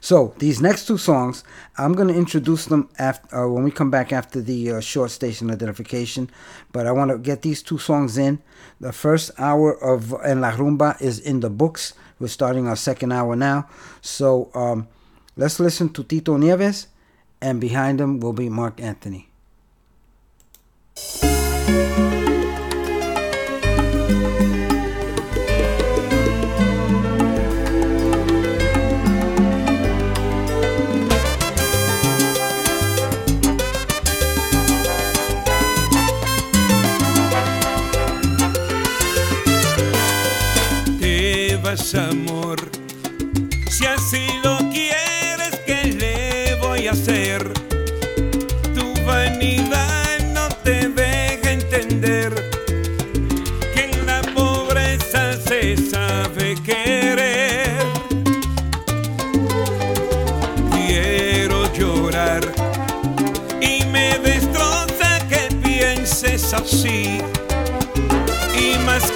So 0.00 0.34
these 0.38 0.60
next 0.60 0.86
two 0.86 0.98
songs, 0.98 1.44
I'm 1.76 1.92
going 1.92 2.08
to 2.08 2.14
introduce 2.14 2.66
them 2.66 2.88
after 2.98 3.44
uh, 3.44 3.48
when 3.48 3.62
we 3.62 3.70
come 3.70 3.90
back 3.90 4.12
after 4.12 4.40
the 4.40 4.72
uh, 4.72 4.80
short 4.80 5.12
station 5.12 5.48
identification. 5.48 6.28
But 6.72 6.86
I 6.86 6.92
want 6.92 7.12
to 7.12 7.18
get 7.18 7.42
these 7.42 7.62
two 7.62 7.78
songs 7.78 8.18
in. 8.18 8.40
The 8.80 8.92
first 8.92 9.30
hour 9.38 9.72
of 9.72 10.12
En 10.24 10.40
La 10.40 10.50
Rumba 10.52 11.00
is 11.00 11.20
in 11.20 11.38
the 11.40 11.50
books. 11.50 11.94
We're 12.18 12.26
starting 12.28 12.66
our 12.66 12.76
second 12.76 13.12
hour 13.12 13.36
now. 13.36 13.68
So 14.00 14.50
um, 14.54 14.88
let's 15.36 15.60
listen 15.60 15.90
to 15.90 16.02
Tito 16.02 16.36
Nieves, 16.36 16.88
and 17.40 17.60
behind 17.60 18.00
him 18.00 18.18
will 18.18 18.32
be 18.32 18.48
Marc 18.48 18.80
Anthony. 18.80 19.27
Te 41.00 41.56
vas 41.62 41.94
amor 41.94 42.37
pienses 66.48 66.54
así 66.54 67.18
y 68.56 68.78
más 68.86 69.10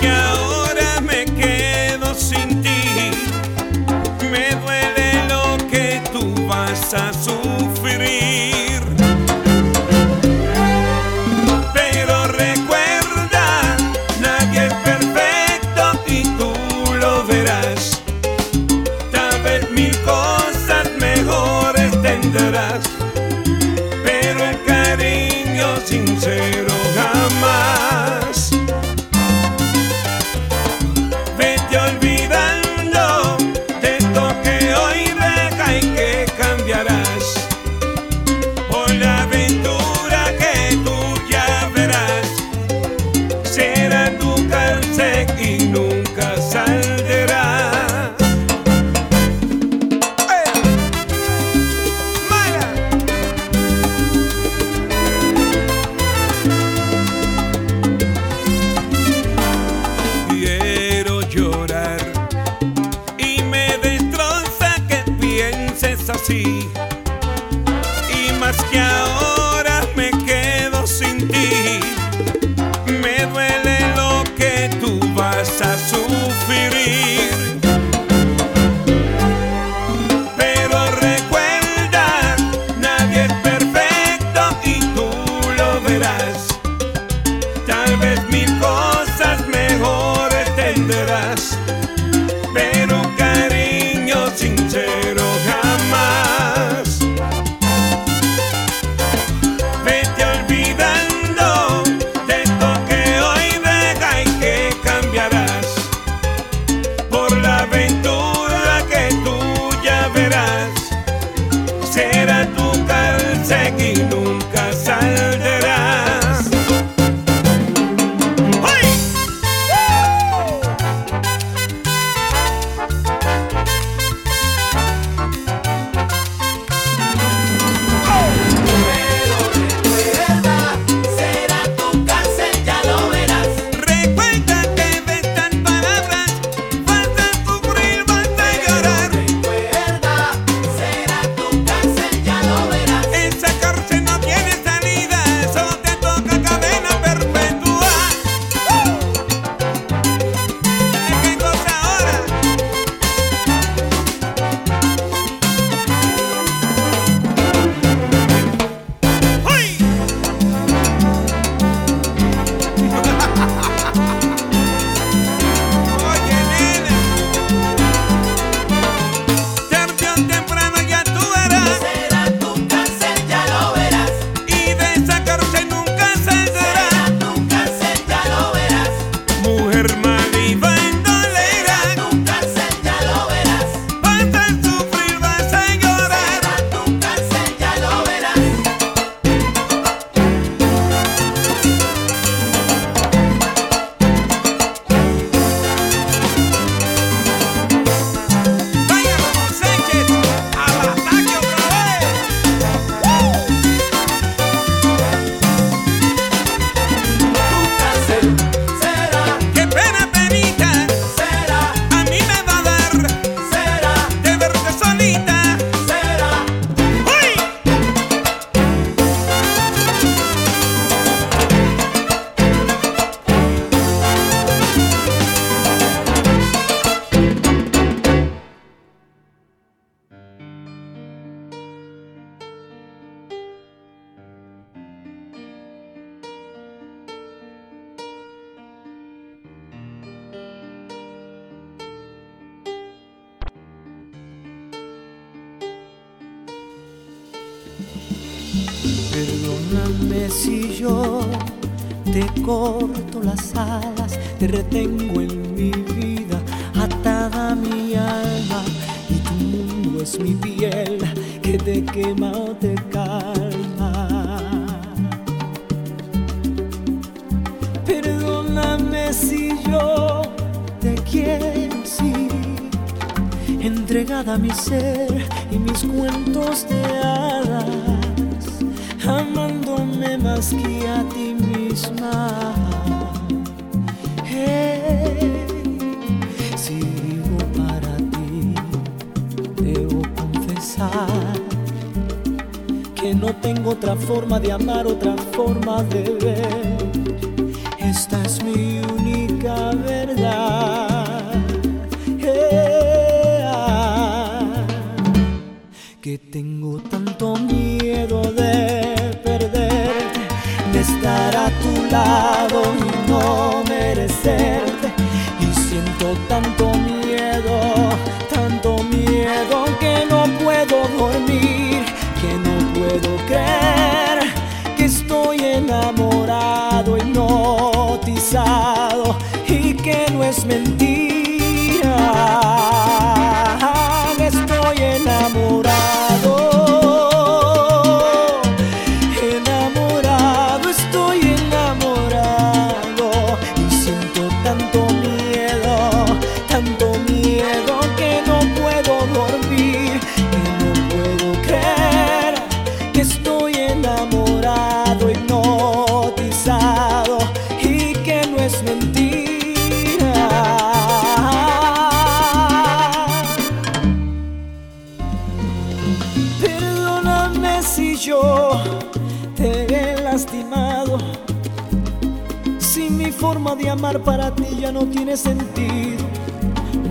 para 374.05 374.35
ti 374.35 374.45
ya 374.61 374.73
no 374.73 374.85
tiene 374.87 375.17
sentido. 375.17 376.05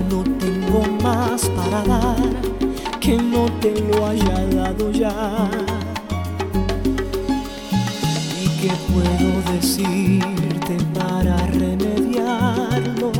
No 0.09 0.23
tengo 0.39 0.83
más 1.01 1.49
para 1.49 1.83
dar 1.83 2.51
que 2.99 3.17
no 3.17 3.45
te 3.59 3.73
lo 3.81 4.05
haya 4.05 4.45
dado 4.55 4.91
ya. 4.91 5.49
¿Y 8.41 8.47
qué 8.61 8.71
puedo 8.91 9.53
decirte 9.53 10.77
para 10.93 11.37
remediarlo? 11.47 13.11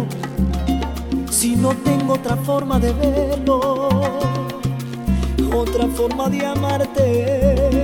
Si 1.30 1.56
no 1.56 1.70
tengo 1.84 2.14
otra 2.14 2.38
forma 2.38 2.80
de 2.80 2.94
verlo, 2.94 3.90
otra 5.54 5.88
forma 5.88 6.30
de 6.30 6.46
amarte, 6.46 7.84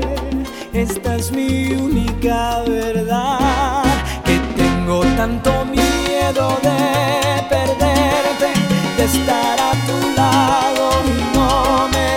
esta 0.74 1.16
es 1.16 1.32
mi 1.32 1.72
única 1.72 2.62
verdad 2.68 3.84
que 4.24 4.38
tengo 4.56 5.02
tanto 5.16 5.66
miedo 5.66 5.97
miedo 6.28 6.60
de 6.62 7.44
perderte, 7.48 8.52
de 8.98 9.06
estar 9.06 9.60
a 9.60 9.72
tu 9.86 10.16
lado 10.16 10.90
y 11.06 11.38
no 11.38 11.88
me 11.90 12.17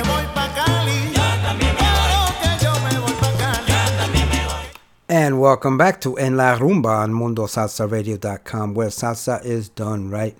And 5.13 5.41
welcome 5.41 5.77
back 5.77 5.99
to 6.01 6.15
En 6.15 6.37
La 6.37 6.57
Rumba 6.57 7.03
on 7.03 7.11
MundoSalsaRadio.com, 7.11 8.73
where 8.73 8.87
salsa 8.87 9.43
is 9.43 9.67
done 9.67 10.09
right. 10.09 10.37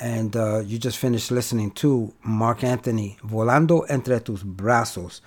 And 0.00 0.34
uh, 0.34 0.58
you 0.58 0.76
just 0.76 0.98
finished 0.98 1.30
listening 1.30 1.70
to 1.74 2.12
Marc 2.24 2.64
Anthony, 2.64 3.16
Volando 3.24 3.88
Entre 3.88 4.18
Tus 4.18 4.42
Brazos. 4.42 5.20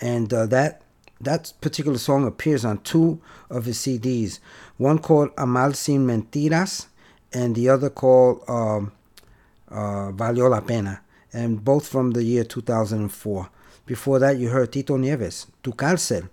And 0.00 0.32
uh, 0.32 0.46
that 0.46 0.82
that 1.20 1.54
particular 1.60 1.98
song 1.98 2.24
appears 2.24 2.64
on 2.64 2.78
two 2.82 3.20
of 3.50 3.64
his 3.64 3.78
CDs. 3.78 4.38
One 4.76 5.00
called 5.00 5.30
Amar 5.36 5.74
Sin 5.74 6.06
Mentiras, 6.06 6.86
and 7.32 7.56
the 7.56 7.68
other 7.68 7.90
called 7.90 8.44
um, 8.46 8.92
uh, 9.68 10.12
Valió 10.12 10.48
la 10.48 10.60
Pena, 10.60 11.00
and 11.32 11.64
both 11.64 11.88
from 11.88 12.12
the 12.12 12.22
year 12.22 12.44
2004. 12.44 13.50
Before 13.86 14.20
that, 14.20 14.38
you 14.38 14.50
heard 14.50 14.70
Tito 14.70 14.96
Nieves, 14.96 15.48
Tu 15.64 15.72
Cárcel, 15.72 16.28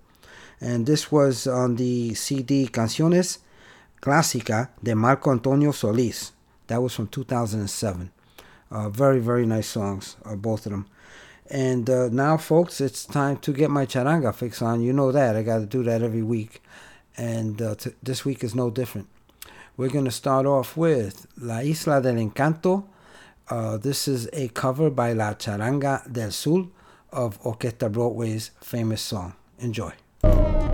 and 0.64 0.86
this 0.86 1.12
was 1.12 1.46
on 1.46 1.76
the 1.76 2.14
CD 2.14 2.68
Canciones 2.68 3.40
Clásica 4.02 4.70
de 4.82 4.96
Marco 4.96 5.30
Antonio 5.30 5.72
Solís. 5.72 6.32
That 6.68 6.82
was 6.82 6.96
from 6.96 7.08
2007. 7.08 8.10
Uh, 8.72 8.90
very, 8.90 9.20
very 9.20 9.46
nice 9.46 9.68
songs, 9.68 10.16
uh, 10.26 10.36
both 10.36 10.66
of 10.66 10.72
them. 10.72 10.88
And 11.50 11.90
uh, 11.90 12.08
now, 12.10 12.38
folks, 12.38 12.80
it's 12.80 13.06
time 13.06 13.38
to 13.38 13.52
get 13.52 13.70
my 13.70 13.86
charanga 13.86 14.34
fix 14.34 14.62
on. 14.62 14.82
You 14.82 14.94
know 14.94 15.12
that. 15.12 15.36
I 15.36 15.44
got 15.44 15.60
to 15.60 15.66
do 15.66 15.84
that 15.84 16.02
every 16.02 16.24
week. 16.24 16.64
And 17.18 17.62
uh, 17.62 17.76
t- 17.76 17.92
this 18.02 18.24
week 18.24 18.44
is 18.44 18.56
no 18.56 18.72
different. 18.72 19.10
We're 19.76 19.90
going 19.90 20.06
to 20.06 20.12
start 20.12 20.46
off 20.46 20.78
with 20.78 21.28
La 21.38 21.60
Isla 21.60 22.02
del 22.02 22.16
Encanto. 22.16 22.86
Uh, 23.50 23.78
this 23.78 24.08
is 24.08 24.30
a 24.32 24.48
cover 24.48 24.90
by 24.90 25.12
La 25.12 25.34
Charanga 25.34 26.12
del 26.12 26.32
Sur 26.32 26.68
of 27.12 27.42
Orquesta 27.44 27.92
Broadway's 27.92 28.52
famous 28.62 29.02
song. 29.02 29.34
Enjoy. 29.60 29.92
Cuando 30.24 30.73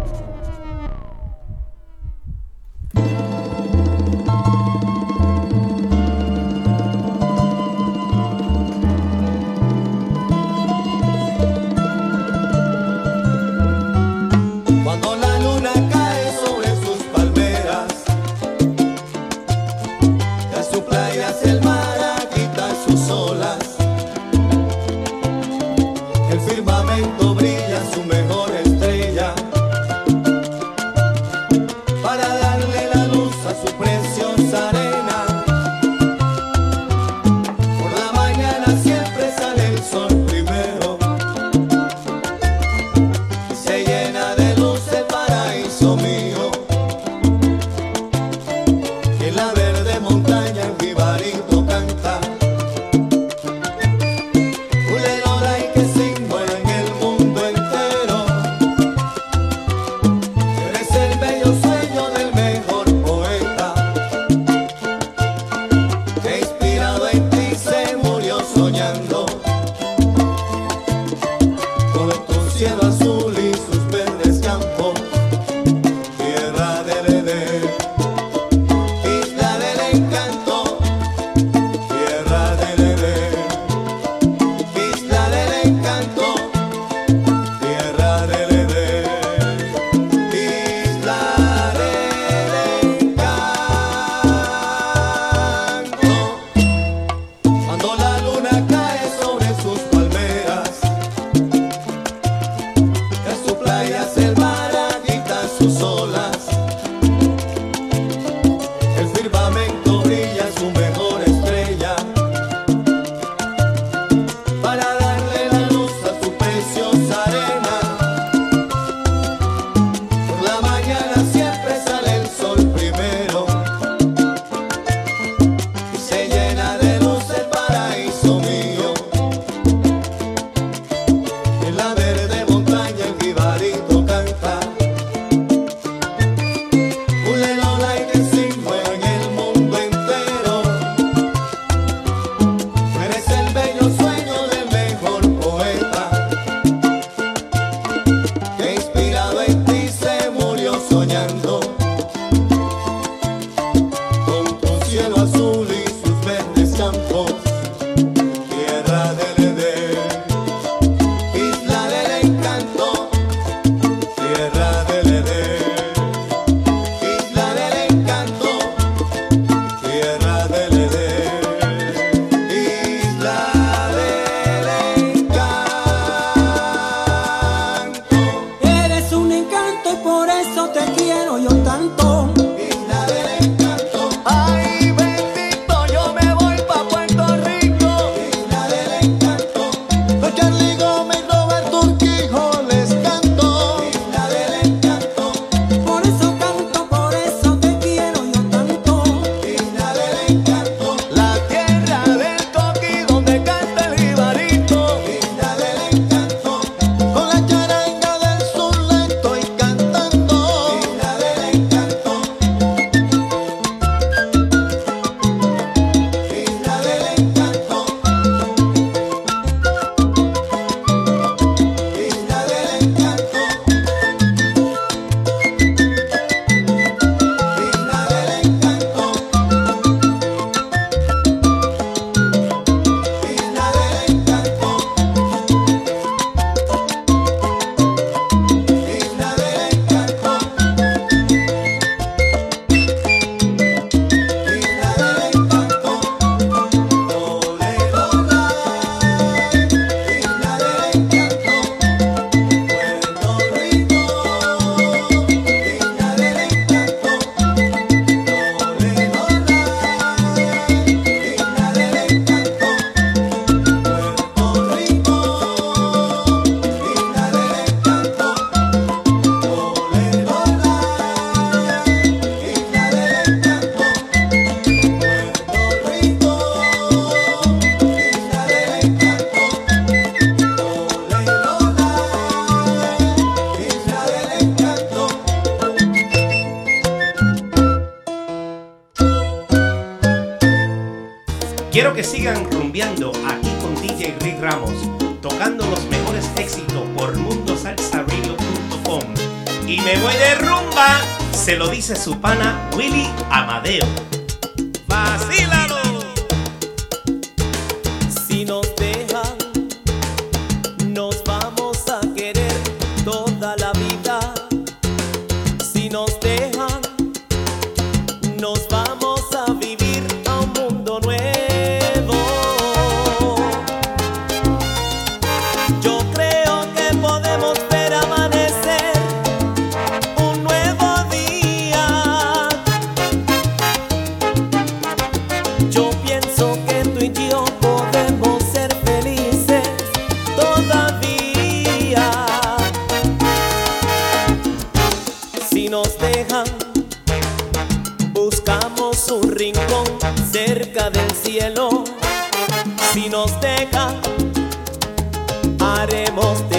haremos 355.89 356.47
de 356.49 356.58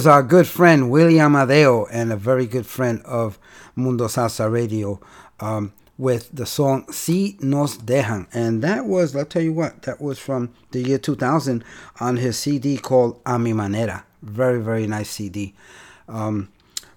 was 0.00 0.06
our 0.06 0.22
good 0.22 0.46
friend 0.46 0.90
William 0.90 1.36
Adeo 1.36 1.84
and 1.92 2.10
a 2.10 2.16
very 2.16 2.46
good 2.46 2.64
friend 2.64 3.02
of 3.04 3.38
Mundo 3.76 4.06
Salsa 4.06 4.50
Radio 4.50 4.98
um, 5.40 5.74
with 5.98 6.30
the 6.32 6.46
song 6.46 6.90
Si 6.90 7.36
Nos 7.40 7.76
Dejan. 7.76 8.26
And 8.32 8.62
that 8.62 8.86
was, 8.86 9.14
I'll 9.14 9.26
tell 9.26 9.42
you 9.42 9.52
what, 9.52 9.82
that 9.82 10.00
was 10.00 10.18
from 10.18 10.54
the 10.70 10.80
year 10.80 10.96
2000 10.96 11.62
on 12.00 12.16
his 12.16 12.38
CD 12.38 12.78
called 12.78 13.20
A 13.26 13.38
Mi 13.38 13.52
Manera. 13.52 14.06
Very, 14.22 14.62
very 14.62 14.86
nice 14.86 15.10
CD. 15.10 15.54
Um, 16.08 16.48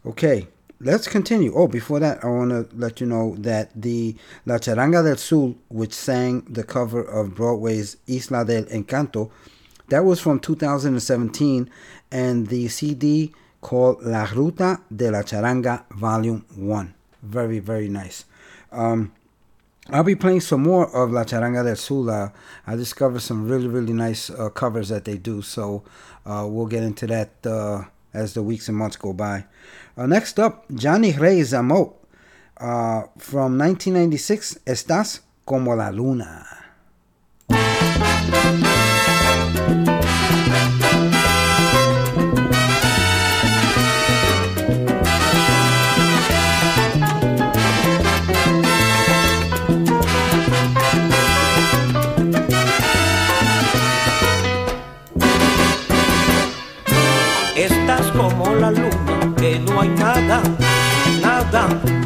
okay, 0.06 0.48
let's 0.80 1.10
continue. 1.10 1.54
Oh, 1.54 1.68
before 1.68 2.00
that, 2.00 2.24
I 2.24 2.28
want 2.28 2.52
to 2.52 2.74
let 2.74 3.02
you 3.02 3.08
know 3.08 3.36
that 3.40 3.70
the 3.76 4.16
La 4.46 4.60
Charanga 4.60 5.04
del 5.04 5.18
Sur, 5.18 5.56
which 5.68 5.94
sang 5.94 6.46
the 6.50 6.64
cover 6.64 7.04
of 7.04 7.36
Broadway's 7.36 7.98
Isla 8.08 8.46
del 8.46 8.64
Encanto, 8.64 9.30
that 9.94 10.04
was 10.04 10.20
from 10.20 10.40
2017, 10.40 11.70
and 12.12 12.48
the 12.48 12.68
CD 12.68 13.32
called 13.62 14.02
La 14.02 14.24
Ruta 14.24 14.82
de 14.90 15.12
la 15.12 15.22
Charanga 15.22 15.84
Volume 15.92 16.44
1. 16.56 16.94
Very, 17.22 17.60
very 17.60 17.90
nice. 17.90 18.26
Um, 18.72 19.12
I'll 19.92 20.04
be 20.04 20.16
playing 20.16 20.42
some 20.42 20.64
more 20.64 20.90
of 20.96 21.12
La 21.12 21.26
Charanga 21.26 21.64
del 21.64 21.76
Sur. 21.76 22.10
Uh, 22.10 22.30
I 22.66 22.76
discovered 22.76 23.20
some 23.20 23.48
really, 23.48 23.68
really 23.68 23.94
nice 23.94 24.32
uh, 24.32 24.50
covers 24.50 24.90
that 24.90 25.06
they 25.06 25.20
do, 25.20 25.44
so 25.44 25.84
uh, 26.26 26.48
we'll 26.50 26.66
get 26.66 26.82
into 26.82 27.06
that 27.06 27.30
uh, 27.46 27.84
as 28.16 28.34
the 28.34 28.42
weeks 28.42 28.70
and 28.70 28.78
months 28.78 28.96
go 28.96 29.14
by. 29.14 29.46
Uh, 29.96 30.08
next 30.08 30.40
up, 30.40 30.66
Johnny 30.74 31.12
Reyes 31.12 31.54
Zamot 31.54 31.94
uh, 32.58 33.04
from 33.20 33.60
1996, 33.60 34.58
Estás 34.66 35.20
como 35.46 35.76
la 35.76 35.90
luna. 35.90 36.48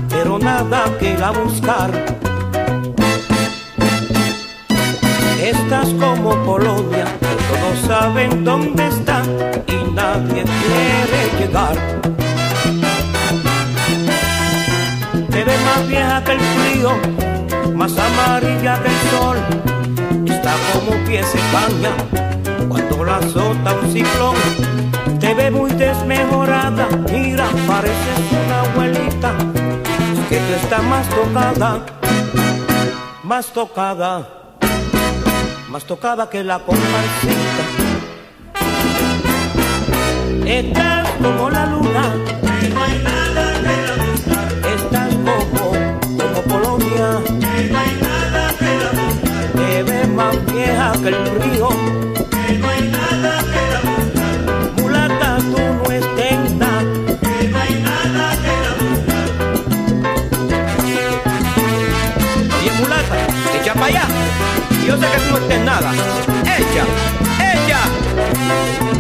Pero 0.10 0.40
nada 0.40 0.86
que 1.00 1.18
la 1.18 1.32
buscar. 1.32 1.92
Estás 5.42 5.90
como 6.00 6.36
Polonia, 6.44 7.06
todos 7.20 7.80
saben 7.88 8.44
dónde 8.44 8.88
está 8.88 9.22
y 9.68 9.92
nadie 9.92 10.44
quiere 10.44 11.22
llegar. 11.40 11.78
Te 15.30 15.44
ves 15.44 15.62
más 15.64 15.88
vieja 15.88 16.24
que 16.24 16.32
el 16.34 16.40
frío, 16.40 16.92
más 17.76 17.94
amarilla 17.98 18.82
que 18.82 18.90
el 18.90 19.00
sol. 19.12 19.38
Está 20.26 20.56
como 20.74 20.92
pies 21.06 21.28
en 21.36 21.42
caña 21.52 22.68
cuando 22.68 23.04
la 23.04 23.18
azota 23.18 23.76
un 23.82 23.92
ciclón. 23.92 24.67
Te 25.28 25.34
ve 25.34 25.52
muy 25.52 25.70
desmejorada, 25.72 26.88
mira, 27.12 27.50
pareces 27.68 28.20
una 28.46 28.62
abuelita. 28.62 29.34
Que 30.30 30.38
tú 30.38 30.54
estás 30.54 30.82
más 30.84 31.10
tocada, 31.10 31.86
más 33.24 33.48
tocada, 33.48 34.26
más 35.68 35.84
tocada 35.84 36.30
que 36.30 36.46
la 36.46 36.60
comparsita. 36.60 37.64
Estás 40.46 41.10
como 41.22 41.50
la 41.50 41.66
luna, 41.66 42.04
que 42.62 42.70
no 42.70 42.84
hay 42.86 43.00
nada 43.04 43.54
que. 43.66 44.76
Estás 44.76 45.14
como, 45.14 45.72
como 46.18 46.42
Polonia, 46.44 47.20
que 47.26 47.70
no 47.70 47.80
hay 47.80 48.00
nada 48.02 48.54
que. 48.58 49.58
Te 49.58 49.84
ves 49.84 50.08
más 50.08 50.46
vieja 50.46 50.94
que 51.04 51.10
el 51.10 51.42
río, 51.42 51.68
Yo 64.88 64.96
sé 64.96 65.06
que 65.06 65.18
tú 65.18 65.32
no 65.32 65.38
estés 65.38 65.62
nada. 65.66 65.92
Echa, 66.46 66.86
echa. 67.44 68.97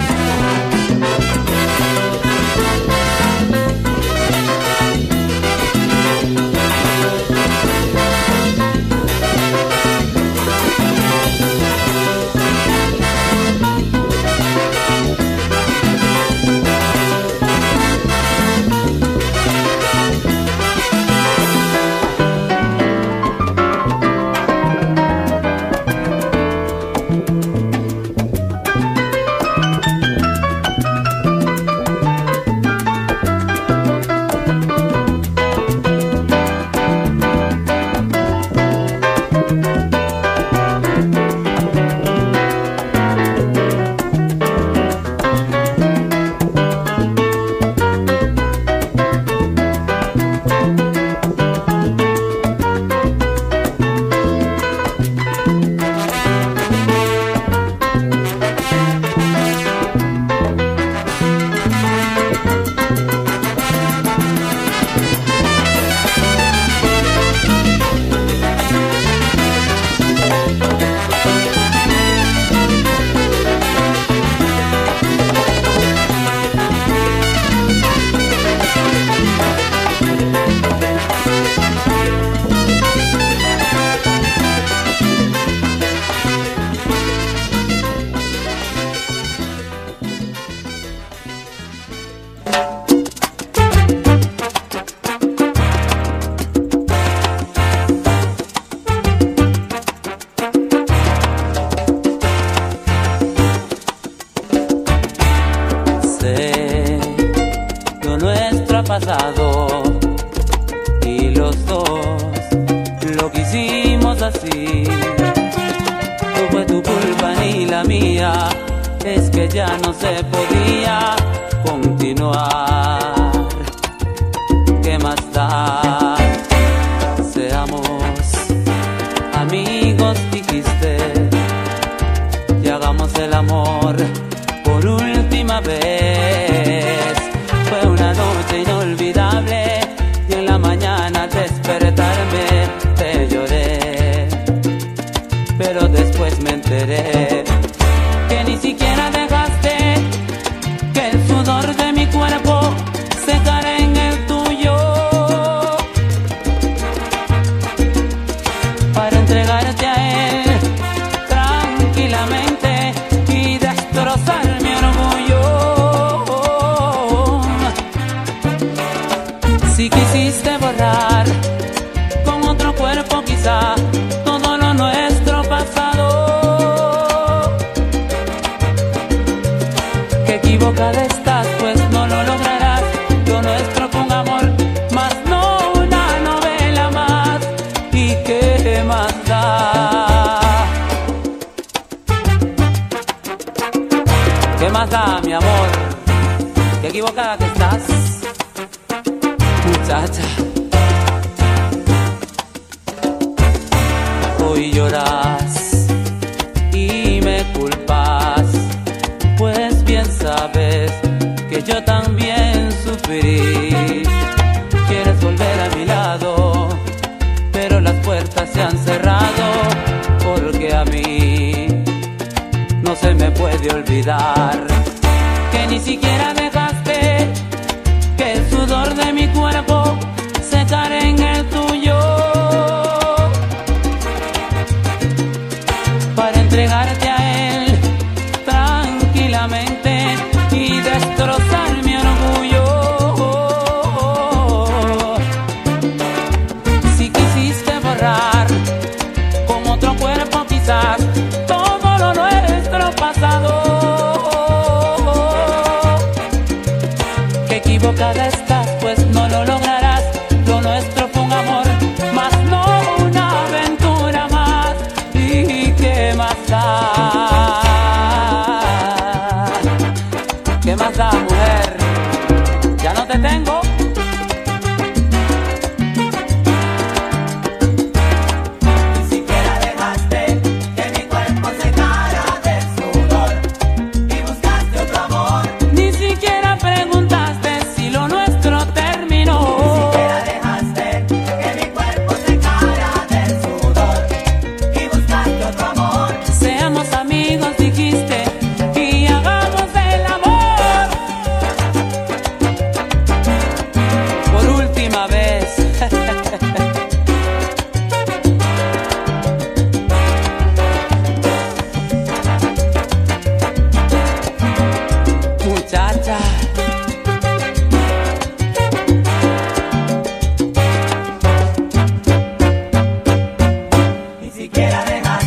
siquiera 324.38 324.86
dejar 324.86 325.27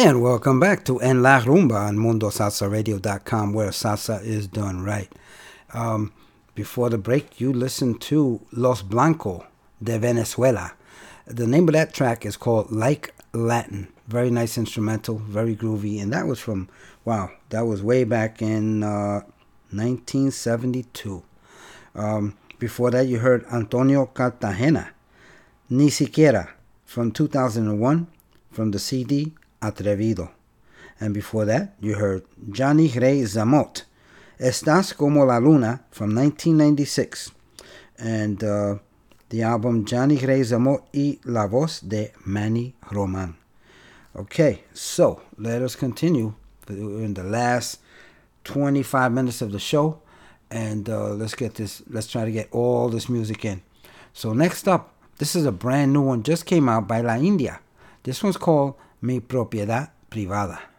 And 0.00 0.22
welcome 0.22 0.60
back 0.60 0.84
to 0.84 1.00
En 1.00 1.22
La 1.22 1.40
Rumba 1.40 1.88
on 1.88 1.96
MundoSalsaRadio.com, 1.96 3.52
where 3.52 3.70
salsa 3.70 4.22
is 4.22 4.46
done 4.46 4.84
right. 4.84 5.12
Um, 5.74 6.12
before 6.54 6.88
the 6.88 6.96
break, 6.96 7.40
you 7.40 7.52
listened 7.52 8.00
to 8.02 8.40
Los 8.52 8.80
Blanco 8.80 9.44
de 9.82 9.98
Venezuela. 9.98 10.74
The 11.26 11.48
name 11.48 11.66
of 11.66 11.72
that 11.72 11.92
track 11.92 12.24
is 12.24 12.36
called 12.36 12.70
Like 12.70 13.12
Latin. 13.32 13.88
Very 14.06 14.30
nice 14.30 14.56
instrumental, 14.56 15.18
very 15.18 15.56
groovy, 15.56 16.00
and 16.00 16.12
that 16.12 16.28
was 16.28 16.38
from 16.38 16.68
wow, 17.04 17.32
that 17.48 17.66
was 17.66 17.82
way 17.82 18.04
back 18.04 18.40
in 18.40 18.84
uh, 18.84 19.22
1972. 19.72 21.24
Um, 21.96 22.38
before 22.60 22.92
that, 22.92 23.08
you 23.08 23.18
heard 23.18 23.44
Antonio 23.52 24.06
Cartagena, 24.06 24.90
Ni 25.68 25.90
Siquiera, 25.90 26.50
from 26.84 27.10
2001, 27.10 28.06
from 28.52 28.70
the 28.70 28.78
CD 28.78 29.32
Atrevido. 29.60 30.30
And 31.00 31.14
before 31.14 31.44
that, 31.44 31.74
you 31.80 31.94
heard 31.94 32.24
Johnny 32.50 32.88
Rey 32.88 33.22
Zamot, 33.22 33.84
Estás 34.38 34.96
como 34.96 35.24
la 35.24 35.38
Luna, 35.38 35.84
from 35.90 36.14
1996. 36.14 37.32
And 37.98 38.42
uh, 38.42 38.76
the 39.28 39.42
album 39.42 39.84
Johnny 39.84 40.16
Rey 40.16 40.40
Zamot 40.40 40.84
y 40.92 41.18
La 41.24 41.46
Voz 41.46 41.80
de 41.80 42.12
Manny 42.24 42.74
Roman. 42.90 43.36
Okay, 44.16 44.64
so 44.72 45.22
let 45.36 45.62
us 45.62 45.76
continue 45.76 46.34
in 46.68 47.14
the 47.14 47.22
last 47.22 47.80
25 48.44 49.12
minutes 49.12 49.42
of 49.42 49.52
the 49.52 49.58
show. 49.58 50.00
And 50.50 50.88
uh, 50.88 51.10
let's 51.10 51.34
get 51.34 51.54
this, 51.54 51.82
let's 51.88 52.06
try 52.06 52.24
to 52.24 52.30
get 52.32 52.48
all 52.50 52.88
this 52.88 53.08
music 53.08 53.44
in. 53.44 53.62
So 54.12 54.32
next 54.32 54.66
up, 54.66 54.94
this 55.18 55.36
is 55.36 55.44
a 55.44 55.52
brand 55.52 55.92
new 55.92 56.00
one, 56.00 56.22
just 56.22 56.46
came 56.46 56.68
out 56.68 56.88
by 56.88 57.00
La 57.00 57.16
India. 57.16 57.60
This 58.04 58.22
one's 58.22 58.36
called 58.36 58.74
Mi 59.00 59.20
Propiedad 59.20 59.92
Privada. 60.08 60.77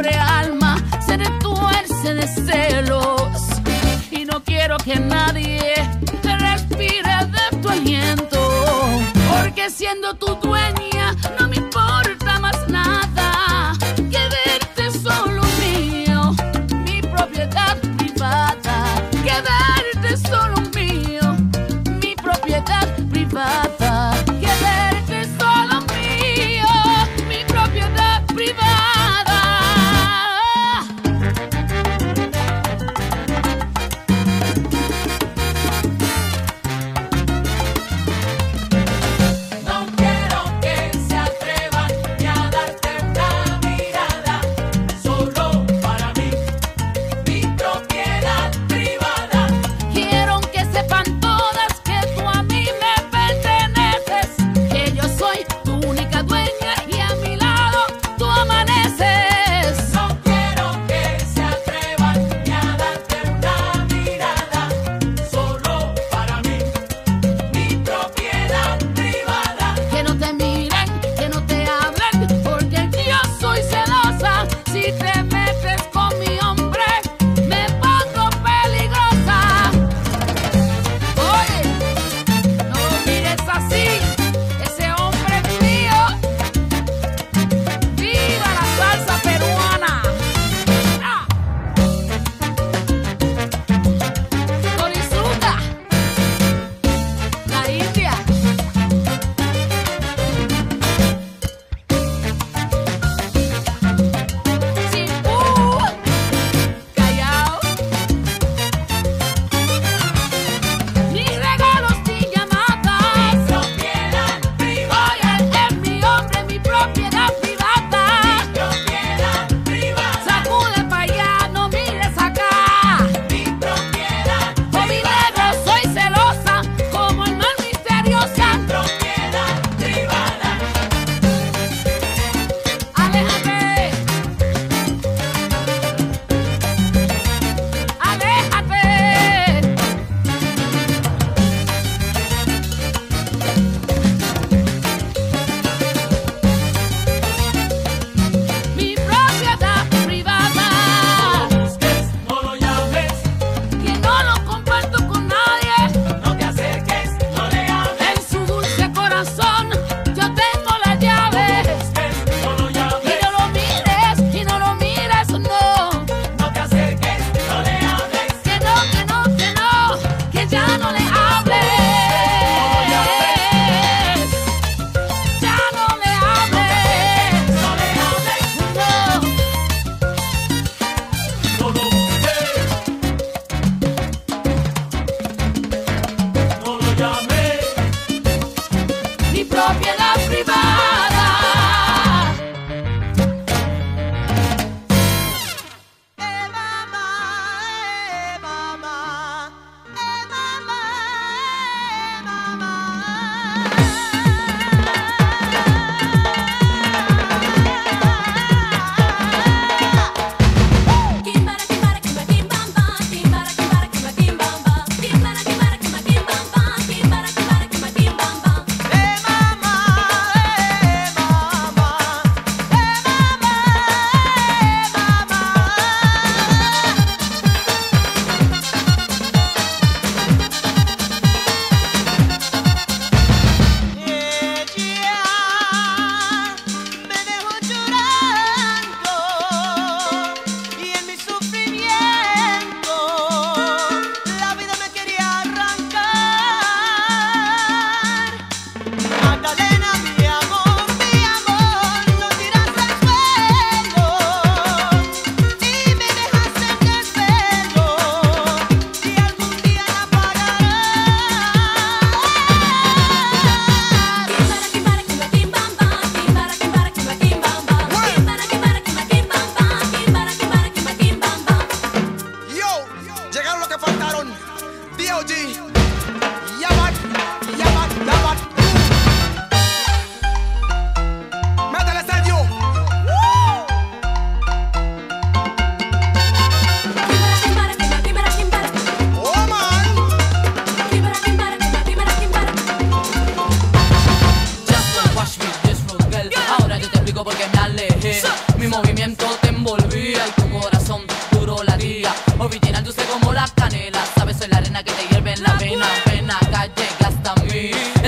Pobre 0.00 0.16
alma 0.18 0.76
se 1.06 1.16
retuerce 1.16 2.14
de 2.14 2.26
celos. 2.26 3.32
Y 4.10 4.24
no 4.24 4.42
quiero 4.42 4.78
que 4.78 4.98
nadie 4.98 5.74
respire 6.22 7.16
de 7.26 7.58
tu 7.58 7.68
aliento, 7.68 8.40
porque 9.28 9.68
siendo 9.68 10.14
tu 10.14 10.34
dueña 10.36 10.79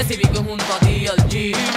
recibí 0.02 0.24
que 0.24 0.38
junto 0.38 0.64
a 0.74 0.78
ti 0.80 1.06
al 1.06 1.16
G. 1.28 1.71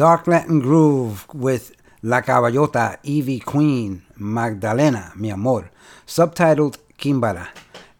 Dark 0.00 0.26
Latin 0.26 0.60
Groove 0.60 1.26
with 1.34 1.76
La 2.02 2.22
Caballota, 2.22 2.96
Evie 3.02 3.38
Queen, 3.38 4.02
Magdalena, 4.16 5.12
Mi 5.14 5.30
Amor, 5.30 5.70
subtitled 6.06 6.78
Quimbara. 6.98 7.48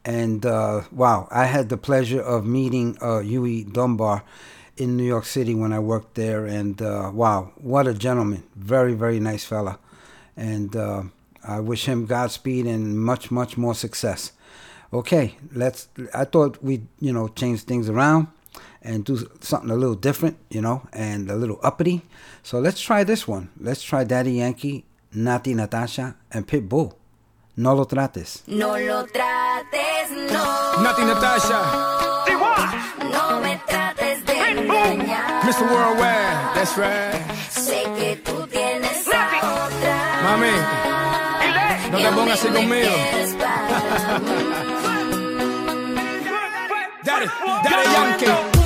And 0.03 0.47
uh, 0.47 0.85
wow, 0.93 1.29
I 1.31 1.45
had 1.45 1.69
the 1.69 1.77
pleasure 1.77 2.23
of 2.23 2.47
meeting 2.47 2.97
uh, 3.03 3.19
Huey 3.19 3.65
Dunbar 3.65 4.25
in 4.79 4.97
New 4.97 5.05
York 5.05 5.27
City 5.27 5.55
when 5.55 5.75
I 5.75 5.79
worked 5.79 6.15
there. 6.15 6.47
And 6.47 6.81
uh, 6.81 7.11
wow, 7.13 7.53
what 7.57 7.87
a 7.87 7.93
gentleman. 7.93 8.45
Very, 8.57 8.95
very 8.95 9.21
nice 9.21 9.45
fella. 9.45 9.79
And 10.39 10.75
uh, 10.75 11.03
I 11.47 11.61
wish 11.61 11.85
him 11.85 12.07
Godspeed 12.07 12.65
and 12.65 12.99
much, 12.99 13.31
much 13.31 13.59
more 13.59 13.75
success. 13.75 14.33
Okay, 14.91 15.37
let's. 15.53 15.89
I 16.15 16.25
thought 16.25 16.63
we, 16.63 16.81
you 16.99 17.13
know, 17.13 17.29
change 17.29 17.65
things 17.65 17.91
around 17.91 18.29
and 18.83 19.05
do 19.05 19.29
something 19.41 19.71
a 19.71 19.75
little 19.77 19.95
different, 19.95 20.37
you 20.51 20.61
know, 20.61 20.83
and 20.93 21.31
a 21.31 21.37
little 21.37 21.59
uppity. 21.63 22.03
So 22.43 22.59
let's 22.59 22.81
try 22.81 23.05
this 23.05 23.27
one. 23.29 23.51
Let's 23.61 23.83
try 23.83 24.05
Daddy 24.05 24.33
Yankee, 24.33 24.85
Natti 25.15 25.55
Natasha, 25.55 26.17
and 26.31 26.47
Pitbull. 26.47 26.95
No 27.57 27.75
lo 27.75 27.85
trates. 27.85 28.43
No 28.49 28.69
lo 28.79 29.05
trates, 29.07 30.11
no. 30.33 30.45
Natti 30.83 31.05
Natasha. 31.05 32.25
D-Y. 32.27 33.09
No 33.11 33.41
me 33.41 33.61
trates 33.67 34.25
de. 34.25 34.41
Mr. 35.43 35.63
Worldwide, 35.69 36.55
that's 36.55 36.77
right. 36.79 37.13
Sé 37.51 37.83
que 37.99 38.17
tú 38.25 38.47
tienes 38.47 39.07
Nati. 39.09 39.37
a 39.43 39.67
otra. 39.67 39.97
Mami, 40.23 40.55
no 41.91 41.99
te 41.99 42.11
pongas 42.15 42.39
así 42.39 42.49
conmigo. 42.49 42.91
Daddy, 47.05 47.27
Daddy 47.65 47.87
Yankee. 47.93 48.60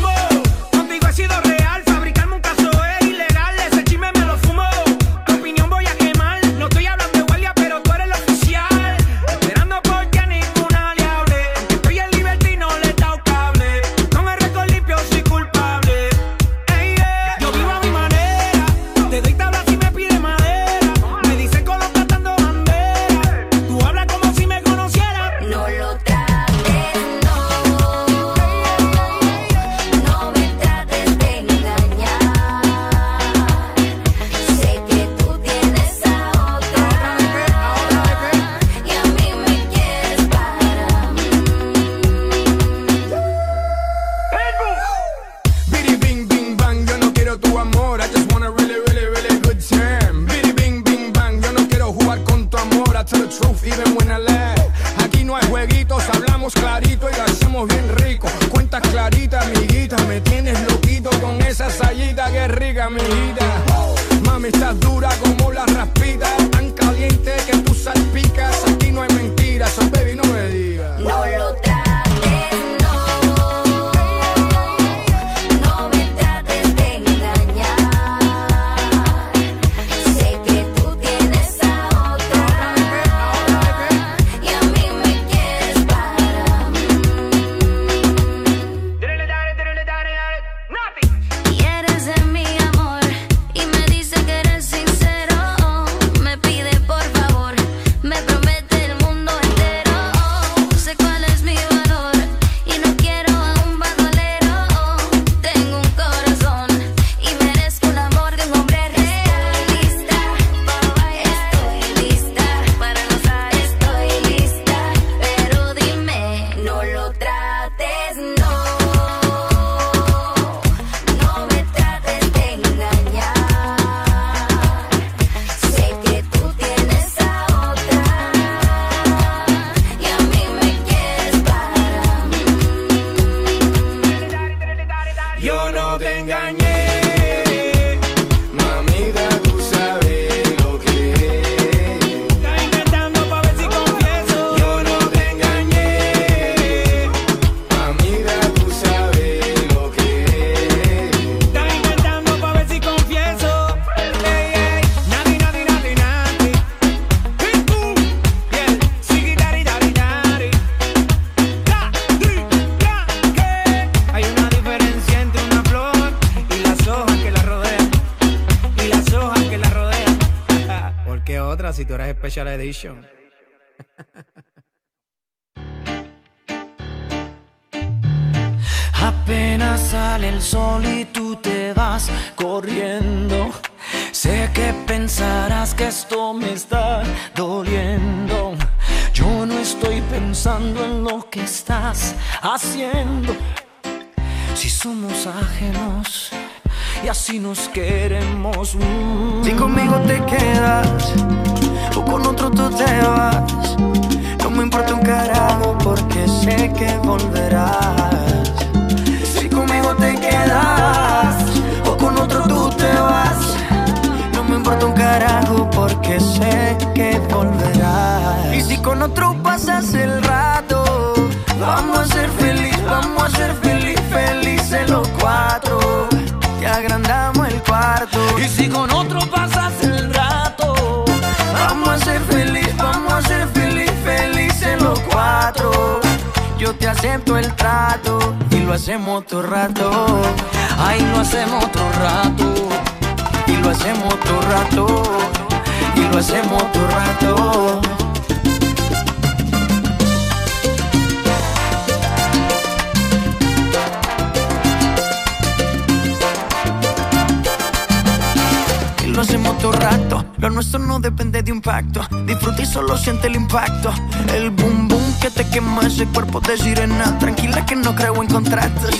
Lo 260.39 260.49
nuestro 260.49 260.79
no 260.79 260.99
depende 260.99 261.43
de 261.43 261.53
un 261.53 261.61
pacto. 261.61 262.01
Disfruta 262.25 262.63
y 262.63 262.67
solo 262.67 262.97
siente 262.97 263.27
el 263.27 263.37
impacto. 263.37 263.93
El 264.35 264.51
boom 264.51 264.89
boom 264.89 265.19
que 265.21 265.31
te 265.31 265.47
quema 265.51 265.83
ese 265.87 266.07
cuerpo 266.07 266.41
de 266.41 266.57
sirena. 266.57 267.19
Tranquila 267.19 267.67
que 267.67 267.77
no 267.77 267.95
creo 267.95 268.23
en 268.23 268.29
contratos. 268.29 268.91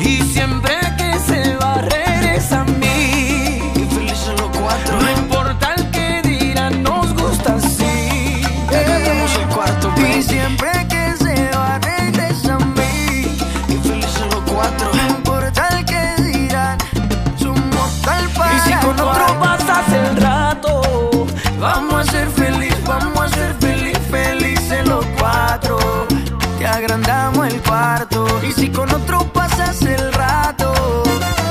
Y, 0.00 0.22
siempre 0.22 0.74
que 0.98 1.18
se 1.20 1.56
va, 1.56 1.74
regresa 1.82 2.62
a 2.62 2.64
mí. 2.64 3.13
Si 28.64 28.70
con 28.70 28.90
otro 28.94 29.18
pasas 29.32 29.82
el 29.82 30.12
rato, 30.14 30.72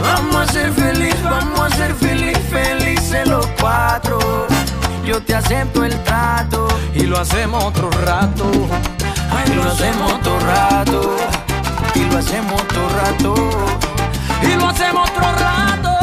vamos 0.02 0.36
a 0.36 0.52
ser 0.52 0.72
feliz, 0.74 1.16
vamos 1.24 1.60
a 1.60 1.76
ser 1.76 1.94
feliz, 1.94 2.38
felices 2.50 3.28
los 3.28 3.46
cuatro. 3.62 4.48
Yo 5.06 5.22
te 5.22 5.36
acepto 5.36 5.84
el 5.84 5.94
trato 6.04 6.68
y 6.96 7.04
lo 7.04 7.20
hacemos 7.20 7.64
otro 7.66 7.92
rato. 7.92 8.50
Ay, 9.32 9.54
lo 9.54 9.64
hacemos 9.64 10.14
otro 10.14 10.40
rato. 10.40 11.16
Y 11.94 12.00
lo 12.06 12.18
hacemos 12.18 12.62
otro 12.62 12.90
rato. 12.90 13.36
Y 14.42 14.56
lo 14.56 14.70
hacemos 14.70 15.10
otro 15.10 15.32
rato. 15.34 16.03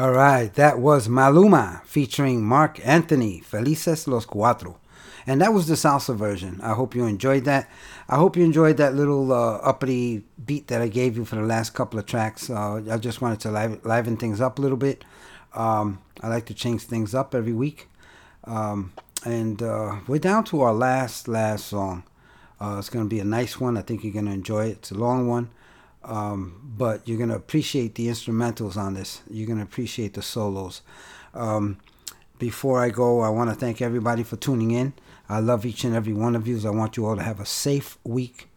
All 0.00 0.12
right, 0.12 0.50
that 0.54 0.78
was 0.78 1.08
Maluma 1.08 1.84
featuring 1.84 2.42
Marc 2.42 2.80
Anthony, 2.86 3.40
Felices 3.40 4.08
los 4.08 4.24
Cuatro. 4.24 4.76
And 5.26 5.42
that 5.42 5.52
was 5.52 5.68
the 5.68 5.74
salsa 5.74 6.16
version. 6.16 6.58
I 6.62 6.72
hope 6.72 6.94
you 6.94 7.04
enjoyed 7.04 7.44
that. 7.44 7.68
I 8.08 8.16
hope 8.16 8.34
you 8.34 8.42
enjoyed 8.42 8.78
that 8.78 8.94
little 8.94 9.30
uh, 9.30 9.58
uppity 9.58 10.22
beat 10.42 10.68
that 10.68 10.80
I 10.80 10.88
gave 10.88 11.18
you 11.18 11.26
for 11.26 11.36
the 11.36 11.42
last 11.42 11.74
couple 11.74 11.98
of 11.98 12.06
tracks. 12.06 12.48
Uh, 12.48 12.82
I 12.90 12.96
just 12.96 13.20
wanted 13.20 13.40
to 13.40 13.50
liven, 13.84 14.16
things 14.16 14.40
up 14.40 14.58
a 14.58 14.62
little 14.62 14.78
bit. 14.78 15.04
Um, 15.52 16.00
I 16.22 16.28
like 16.28 16.46
to 16.46 16.54
change 16.54 16.84
things 16.84 17.14
up 17.14 17.34
every 17.34 17.52
week. 17.52 17.86
Um, 18.44 18.94
and 19.26 19.62
uh, 19.62 19.96
we're 20.06 20.18
down 20.18 20.44
to 20.44 20.62
our 20.62 20.72
last, 20.72 21.28
last 21.28 21.66
song. 21.66 22.04
Uh, 22.58 22.76
it's 22.78 22.88
going 22.88 23.04
to 23.04 23.08
be 23.10 23.20
a 23.20 23.24
nice 23.24 23.60
one. 23.60 23.76
I 23.76 23.82
think 23.82 24.02
you're 24.02 24.14
going 24.14 24.24
to 24.24 24.32
enjoy 24.32 24.68
it. 24.68 24.78
It's 24.78 24.92
a 24.92 24.94
long 24.94 25.28
one. 25.28 25.50
Um, 26.02 26.72
but 26.76 27.06
you're 27.06 27.18
going 27.18 27.30
to 27.30 27.36
appreciate 27.36 27.94
the 27.94 28.08
instrumentals 28.08 28.76
on 28.76 28.94
this. 28.94 29.22
You're 29.30 29.46
going 29.46 29.58
to 29.58 29.64
appreciate 29.64 30.14
the 30.14 30.22
solos. 30.22 30.82
Um, 31.34 31.78
before 32.38 32.82
I 32.82 32.88
go, 32.88 33.20
I 33.20 33.28
want 33.28 33.50
to 33.50 33.56
thank 33.56 33.82
everybody 33.82 34.22
for 34.22 34.36
tuning 34.36 34.70
in. 34.70 34.94
I 35.28 35.40
love 35.40 35.66
each 35.66 35.84
and 35.84 35.94
every 35.94 36.14
one 36.14 36.34
of 36.34 36.48
you. 36.48 36.60
I 36.66 36.70
want 36.70 36.96
you 36.96 37.06
all 37.06 37.16
to 37.16 37.22
have 37.22 37.38
a 37.38 37.46
safe 37.46 37.98
week. 38.02 38.48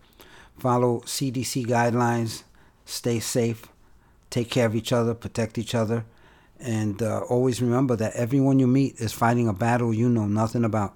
Follow 0.57 1.01
CDC 1.01 1.65
guidelines. 1.65 2.43
Stay 2.85 3.19
safe. 3.19 3.67
Take 4.29 4.49
care 4.49 4.65
of 4.65 4.75
each 4.75 4.93
other. 4.93 5.13
Protect 5.13 5.57
each 5.57 5.75
other. 5.75 6.05
And 6.59 7.03
uh, 7.03 7.19
always 7.29 7.61
remember 7.61 7.95
that 7.97 8.15
everyone 8.15 8.57
you 8.57 8.67
meet 8.67 8.95
is 8.99 9.11
fighting 9.11 9.49
a 9.49 9.53
battle 9.53 9.93
you 9.93 10.09
know 10.09 10.25
nothing 10.25 10.63
about. 10.63 10.95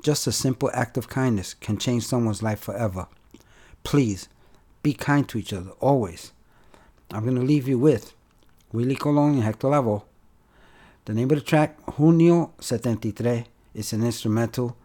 Just 0.00 0.28
a 0.28 0.32
simple 0.32 0.70
act 0.72 0.96
of 0.96 1.08
kindness 1.08 1.54
can 1.54 1.76
change 1.76 2.06
someone's 2.06 2.42
life 2.42 2.60
forever. 2.60 3.08
Please 3.82 4.28
be 4.82 4.92
kind 4.92 5.28
to 5.28 5.38
each 5.38 5.52
other, 5.52 5.70
always. 5.80 6.32
I'm 7.10 7.24
going 7.24 7.36
to 7.36 7.42
leave 7.42 7.66
you 7.66 7.78
with 7.78 8.14
Willie 8.72 8.96
Colón 8.96 9.34
and 9.34 9.42
Hector 9.42 9.68
Lavoe. 9.68 10.04
The 11.06 11.14
name 11.14 11.30
of 11.30 11.38
the 11.38 11.44
track, 11.44 11.78
Junio 11.96 12.52
73. 12.60 13.46
It's 13.74 13.92
an 13.92 14.04
instrumental. 14.04 14.76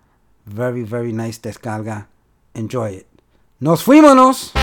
Very, 0.46 0.84
very 0.84 1.12
nice 1.12 1.38
descarga. 1.38 2.08
Enjoy 2.56 2.92
it. 2.92 3.08
Nos 3.60 3.84
fuímonos! 3.84 4.63